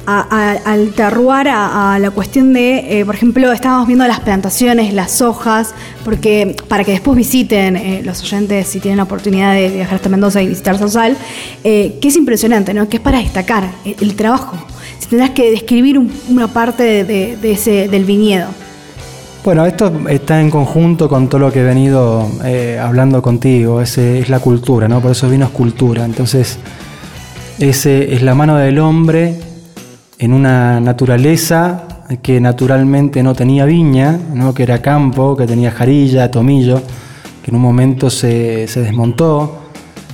[0.07, 4.93] a- a- al terroir, a, la cuestión de, eh, por ejemplo, estábamos viendo las plantaciones,
[4.93, 9.69] las hojas, porque para que después visiten eh, los oyentes, si tienen la oportunidad de
[9.69, 11.17] viajar hasta Mendoza y visitar Sosal,
[11.63, 12.87] eh, que es impresionante, ¿no?
[12.87, 14.55] Que es para destacar el, trabajo.
[14.99, 18.47] Si tendrás que describir un- una parte de, ese, del viñedo.
[19.43, 24.19] Bueno, esto está en conjunto con todo lo que he venido eh, hablando contigo, ese
[24.19, 25.01] es la cultura, ¿no?
[25.01, 26.03] Por eso vino es cultura.
[26.05, 26.57] Entonces,
[27.59, 29.35] ese es la mano del hombre
[30.17, 31.83] en una naturaleza
[32.21, 34.53] que naturalmente no tenía viña, ¿no?
[34.53, 36.81] que era campo, que tenía jarilla, tomillo,
[37.43, 39.59] que en un momento se, se desmontó,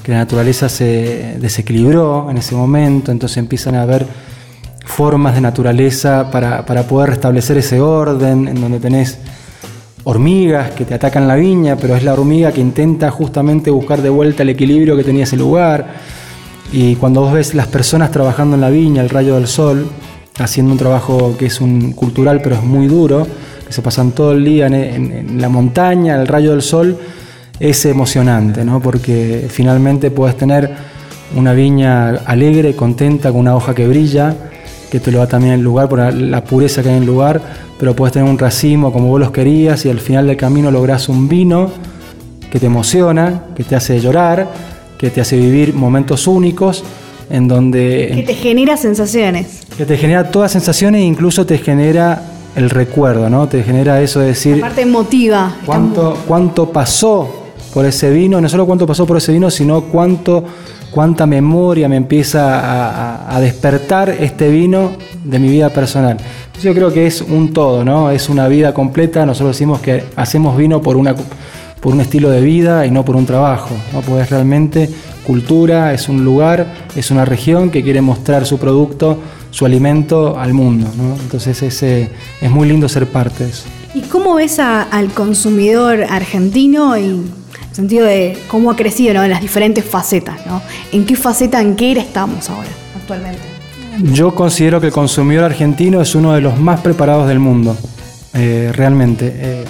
[0.04, 4.08] que la naturaleza se desequilibró en ese momento, entonces empiezan a haber
[4.86, 9.20] formas de naturaleza para, para poder restablecer ese orden, en donde tenés
[10.04, 14.10] hormigas que te atacan la viña, pero es la hormiga que intenta justamente buscar de
[14.10, 15.86] vuelta el equilibrio que tenía ese lugar.
[16.72, 19.88] Y cuando vos ves las personas trabajando en la viña, el rayo del sol,
[20.40, 23.28] haciendo un trabajo que es un cultural pero es muy duro,
[23.68, 26.98] que se pasan todo el día en, la montaña, el rayo del sol,
[27.60, 28.82] es emocionante, ¿no?
[28.82, 30.72] porque finalmente puedes tener
[31.36, 34.34] una viña alegre, contenta, con una hoja que brilla,
[34.90, 37.42] que te lo da también el lugar por la- pureza que hay en el lugar,
[37.80, 41.08] pero puedes tener un racimo como vos los querías y al final del camino lográs
[41.08, 41.70] un vino
[42.52, 44.48] que te emociona, que te hace llorar,
[45.02, 46.84] que te hace vivir momentos únicos,
[47.30, 49.62] en donde Que te genera sensaciones.
[49.78, 52.22] que te genera todas sensaciones e incluso te genera
[52.56, 53.48] el recuerdo, ¿no?
[53.48, 55.56] Te genera eso de decir La parte emotiva.
[55.66, 57.28] cuánto, cuánto pasó
[57.74, 60.44] por ese vino, no solo cuánto pasó por ese vino, sino cuánto,
[60.92, 62.90] cuánta memoria me empieza a,
[63.30, 64.92] a- a despertar este vino
[65.24, 66.18] de mi vida personal.
[66.48, 68.12] Entonces yo creo que es un todo, ¿no?
[68.12, 69.26] Es una vida completa.
[69.26, 71.16] Nosotros decimos que hacemos vino por una
[71.82, 74.02] por un estilo de vida y no por un trabajo, ¿no?
[74.02, 74.90] Porque es realmente
[75.26, 79.18] cultura, es un lugar, es una región que quiere mostrar su producto,
[79.50, 81.16] su alimento al mundo, ¿no?
[81.22, 82.10] Entonces ese,
[82.40, 83.64] es muy lindo ser parte de eso.
[83.94, 87.10] ¿Y cómo ves a- al consumidor argentino y en
[87.70, 89.24] el sentido de cómo ha crecido ¿no?
[89.24, 90.46] en las diferentes facetas?
[90.46, 90.62] ¿no?
[90.92, 93.40] ¿En qué faceta, en qué era estamos ahora, actualmente?
[94.14, 97.76] Yo considero que el consumidor argentino es uno de los más preparados del mundo,
[98.34, 99.32] eh, realmente.
[99.36, 99.66] Eh,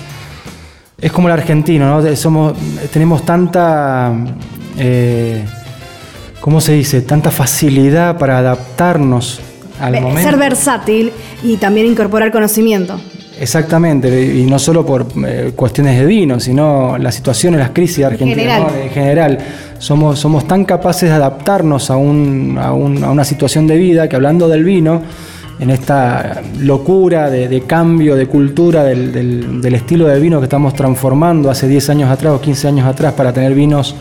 [1.02, 2.16] es como el argentino, ¿no?
[2.16, 2.54] Somos,
[2.94, 4.14] tenemos tanta,
[4.78, 5.44] eh,
[6.40, 7.02] ¿cómo se dice?
[7.02, 9.40] Tanta facilidad para adaptarnos
[9.80, 10.30] al Ve- momento.
[10.30, 11.12] Ser versátil
[11.44, 13.00] y también incorporar conocimiento.
[13.40, 18.38] Exactamente, y no solo por eh, cuestiones de vino, sino las situaciones, las crisis argentinas
[18.38, 18.68] general.
[18.72, 18.84] ¿no?
[18.84, 19.38] en general.
[19.80, 24.08] Somos, somos tan capaces de adaptarnos a, un- a un- a una situación de vida
[24.08, 25.02] que hablando del vino,
[25.60, 31.68] en esta locura de, cambio de cultura del, estilo de vino que estamos transformando hace
[31.68, 33.96] 10 años atrás o 15 años atrás para tener vinos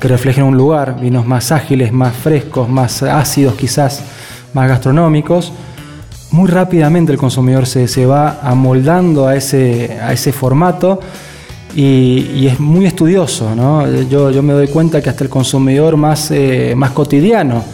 [0.00, 4.02] que reflejen un lugar, vinos más ágiles, más frescos, más ácidos quizás,
[4.52, 5.52] más gastronómicos,
[6.30, 11.00] muy rápidamente el consumidor se, se va amoldando a ese, a ese formato
[11.74, 13.54] y, y es muy estudioso.
[13.54, 13.90] ¿no?
[14.02, 17.64] Yo, yo me doy cuenta que hasta el consumidor más, eh, más cotidiano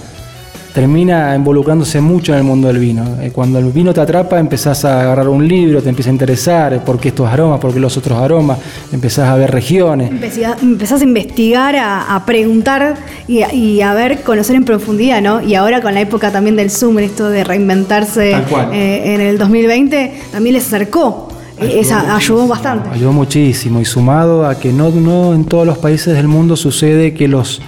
[0.75, 3.05] termina involucrándose mucho en el mundo del vino.
[3.21, 6.73] Eh, Cuando el vino te atrapa, empezás a agarrar un libro, te empieza a interesar
[6.75, 8.59] eh, por qué estos aromas, por qué los otros aromas,
[8.93, 10.11] empezás a ver regiones.
[10.11, 12.95] Empezás a investigar, a, a preguntar
[13.29, 15.43] y, a- y a ver, conocer en profundidad, ¿no?
[15.43, 18.33] Y ahora con la época también del Zoom, esto de reinventarse
[18.73, 21.29] eh, en el 2020, también les acercó.
[21.61, 22.89] Eh, Esa ayudó bastante.
[22.91, 27.13] Ayudó muchísimo y sumado a que no, no en todos los países del mundo sucede
[27.15, 27.61] que los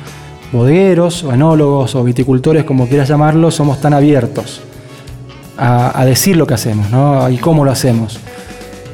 [0.53, 4.61] bodegueros o enólogos o viticultores, como quieras llamarlo, somos tan abiertos
[5.57, 7.29] a, a decir lo que hacemos ¿no?
[7.31, 8.19] y cómo lo hacemos.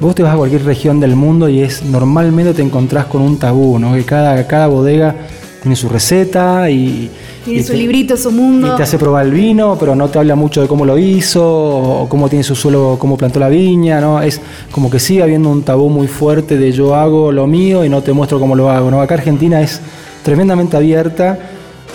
[0.01, 3.39] Vos te vas a cualquier región del mundo y es normalmente te encontrás con un
[3.39, 3.93] tabú, ¿no?
[3.95, 5.15] que cada, cada bodega
[5.63, 7.11] tiene su receta y,
[7.45, 8.73] Tiene y su te- librito, su mundo.
[8.73, 11.43] y te hace probar el vino, pero no te habla mucho de cómo lo hizo
[11.47, 14.23] o cómo tiene su suelo, cómo plantó la viña, ¿no?
[14.23, 14.41] Es
[14.71, 18.01] como que sigue habiendo un tabú muy fuerte de yo hago lo mío y no
[18.03, 19.03] te muestro cómo lo hago, ¿no?
[19.03, 19.83] Acá Argentina es
[20.31, 21.37] tremendamente abierta,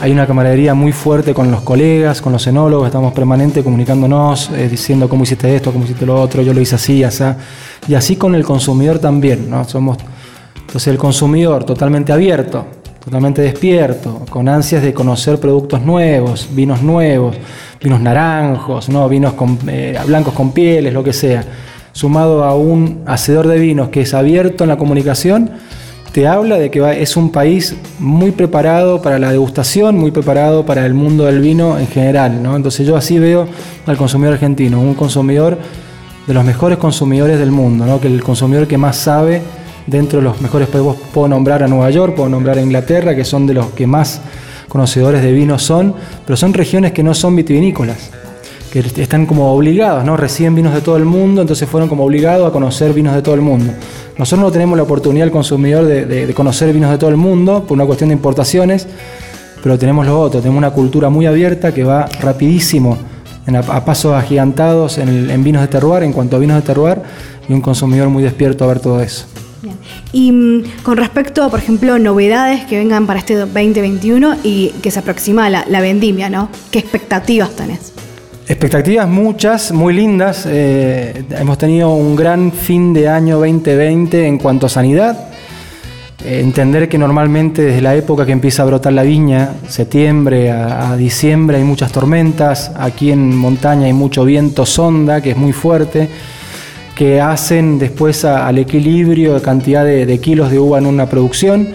[0.02, 4.68] hay una camaradería muy fuerte con los colegas, con los enólogos, estamos permanente comunicándonos, eh,
[4.68, 7.24] diciendo cómo hiciste esto, cómo hiciste lo otro, yo lo hice así, así,
[7.88, 9.64] y así con el consumidor también, ¿no?
[9.64, 10.00] Somos
[10.60, 12.66] entonces el consumidor totalmente abierto,
[13.02, 17.38] totalmente despierto, con ansias de conocer productos nuevos, vinos nuevos,
[17.82, 19.08] vinos naranjos, ¿no?
[19.08, 21.42] vinos con, eh, blancos con pieles, lo que sea,
[21.94, 25.52] sumado a un hacedor de vinos que es abierto en la comunicación,
[26.16, 30.86] te habla de que es un país muy preparado para la degustación, muy preparado para
[30.86, 32.42] el mundo del vino en general.
[32.42, 32.56] ¿no?
[32.56, 33.50] Entonces yo así veo
[33.86, 35.58] al consumidor argentino, un consumidor
[36.26, 38.00] de los mejores consumidores del mundo, ¿no?
[38.00, 39.42] que el consumidor que más sabe
[39.88, 40.94] dentro de los mejores países.
[41.14, 44.22] Puedo nombrar a Nueva York, puedo nombrar a Inglaterra, que son de los que más
[44.70, 48.12] conocedores de vino son, pero son regiones que no son vitivinícolas,
[48.80, 50.18] están como obligados, ¿no?
[50.18, 53.36] Reciben vinos de todo el mundo, entonces fueron como obligados a conocer vinos de todo
[53.36, 53.74] el mundo.
[54.18, 57.76] Nosotros no tenemos la oportunidad, el consumidor, de, conocer vinos de todo el mundo por
[57.76, 58.88] una cuestión de importaciones,
[59.64, 62.98] pero tenemos lo otro, tenemos una cultura muy abierta que va rapidísimo,
[63.48, 66.98] a, a pasos agigantados en, vinos de terroir, en cuanto a vinos de terroir,
[67.48, 69.26] y un consumidor muy despierto a ver todo eso.
[70.12, 75.00] Y mm, con respecto, por ejemplo, novedades que vengan para este 2021 y que se
[75.00, 76.50] aproxima la, la vendimia, ¿no?
[76.72, 77.94] ¿Qué expectativas tenés?
[78.48, 80.46] Expectativas muchas, muy lindas.
[80.48, 85.30] Eh, hemos tenido un gran fin de año 2020 en cuanto a sanidad.
[86.24, 90.92] Eh, entender que normalmente desde la época que empieza a brotar la viña, septiembre a,
[90.92, 92.72] a diciembre hay muchas tormentas.
[92.78, 96.08] Aquí en montaña hay mucho viento sonda, que es muy fuerte,
[96.94, 101.70] que hacen después al equilibrio de cantidad de kilos de uva en una producción.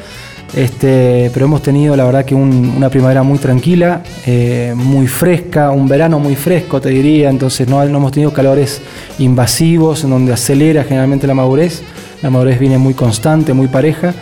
[0.54, 5.70] Este, pero hemos tenido la verdad que un- una primavera muy tranquila, eh, muy fresca,
[5.70, 8.82] un verano muy fresco te diría, entonces no, hemos tenido calores
[9.20, 11.82] invasivos en donde acelera generalmente la madurez,
[12.20, 14.12] la madurez viene muy constante, muy pareja,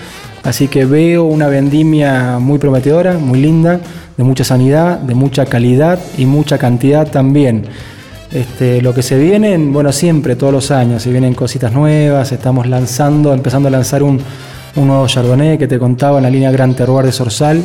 [0.44, 3.80] así que veo una vendimia muy prometedora, muy linda,
[4.18, 7.64] de mucha sanidad, de mucha calidad y mucha cantidad también.
[8.32, 12.66] Este, lo que se viene, bueno, siempre, todos los años, se vienen cositas nuevas, estamos
[12.66, 14.20] lanzando, empezando a lanzar un,
[14.76, 17.62] un nuevo Chardonnay que te contaba en la línea Gran Terroir de Sorsal,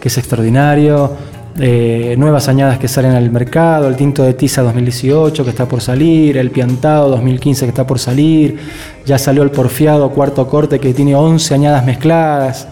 [0.00, 1.12] que es extraordinario,
[1.58, 5.80] eh, nuevas añadas que salen al mercado, el tinto de tiza 2018 que está por
[5.80, 8.58] salir, el piantado 2015 que está por salir,
[9.06, 12.66] ya salió el porfiado cuarto corte que tiene 11 añadas mezcladas.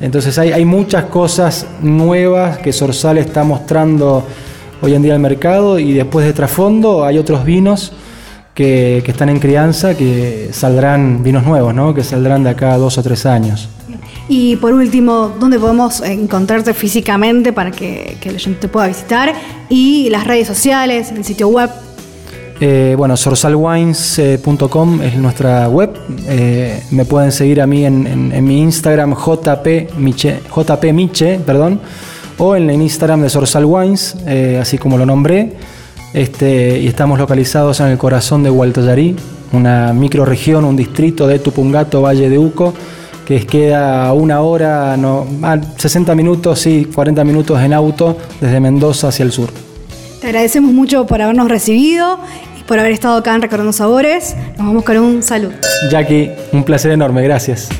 [0.00, 4.24] Entonces hay, hay muchas cosas nuevas que Sorsal está mostrando
[4.80, 7.92] hoy en día al mercado y después de trasfondo hay otros vinos
[8.54, 11.92] que, que están en crianza que saldrán vinos nuevos, ¿no?
[11.94, 13.68] que saldrán de acá a dos o tres años.
[14.28, 19.34] Y por último, ¿dónde podemos encontrarte físicamente para que, que el oyente te pueda visitar?
[19.68, 21.68] Y las redes sociales, el sitio web.
[22.60, 25.90] Eh, bueno, sorsalwines.com es nuestra web.
[26.28, 31.80] Eh, me pueden seguir a mí en, en- en mi Instagram jpmiche, jpmiche, perdón,
[32.38, 35.52] o en el Instagram de Sorsal Wines, eh, así como lo nombré.
[36.14, 39.16] Este, y estamos localizados en el corazón de Hualtoyarí,
[39.52, 42.72] una microrregión, un distrito de Tupungato, Valle de Uco,
[43.26, 49.08] que queda una hora, no, ah, 60 minutos, sí, 40 minutos en auto desde Mendoza
[49.08, 49.48] hacia el sur.
[50.20, 52.20] Te agradecemos mucho por habernos recibido
[52.60, 54.36] y por haber estado acá en Recordando Sabores.
[54.56, 55.52] Nos vamos con un saludo.
[55.90, 57.70] Jackie, un placer enorme, gracias.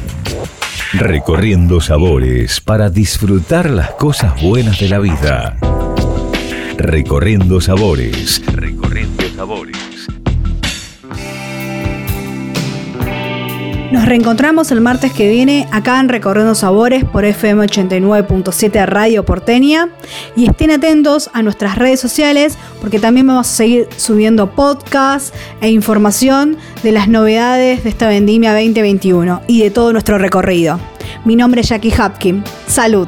[0.92, 5.56] Recorriendo sabores para disfrutar las cosas buenas de la vida.
[6.76, 8.42] Recorriendo sabores.
[8.52, 9.76] Recorriendo sabores.
[13.92, 19.90] Nos reencontramos el martes que viene acá en Recorriendo Sabores por FM 89.7 Radio Porteña
[20.34, 25.70] y estén atentos a nuestras redes sociales porque también vamos a seguir subiendo podcasts e
[25.70, 30.80] información de las novedades de esta vendimia 2021 y de todo nuestro recorrido.
[31.24, 32.42] Mi nombre es Jackie Hapkin.
[32.66, 33.06] Salud.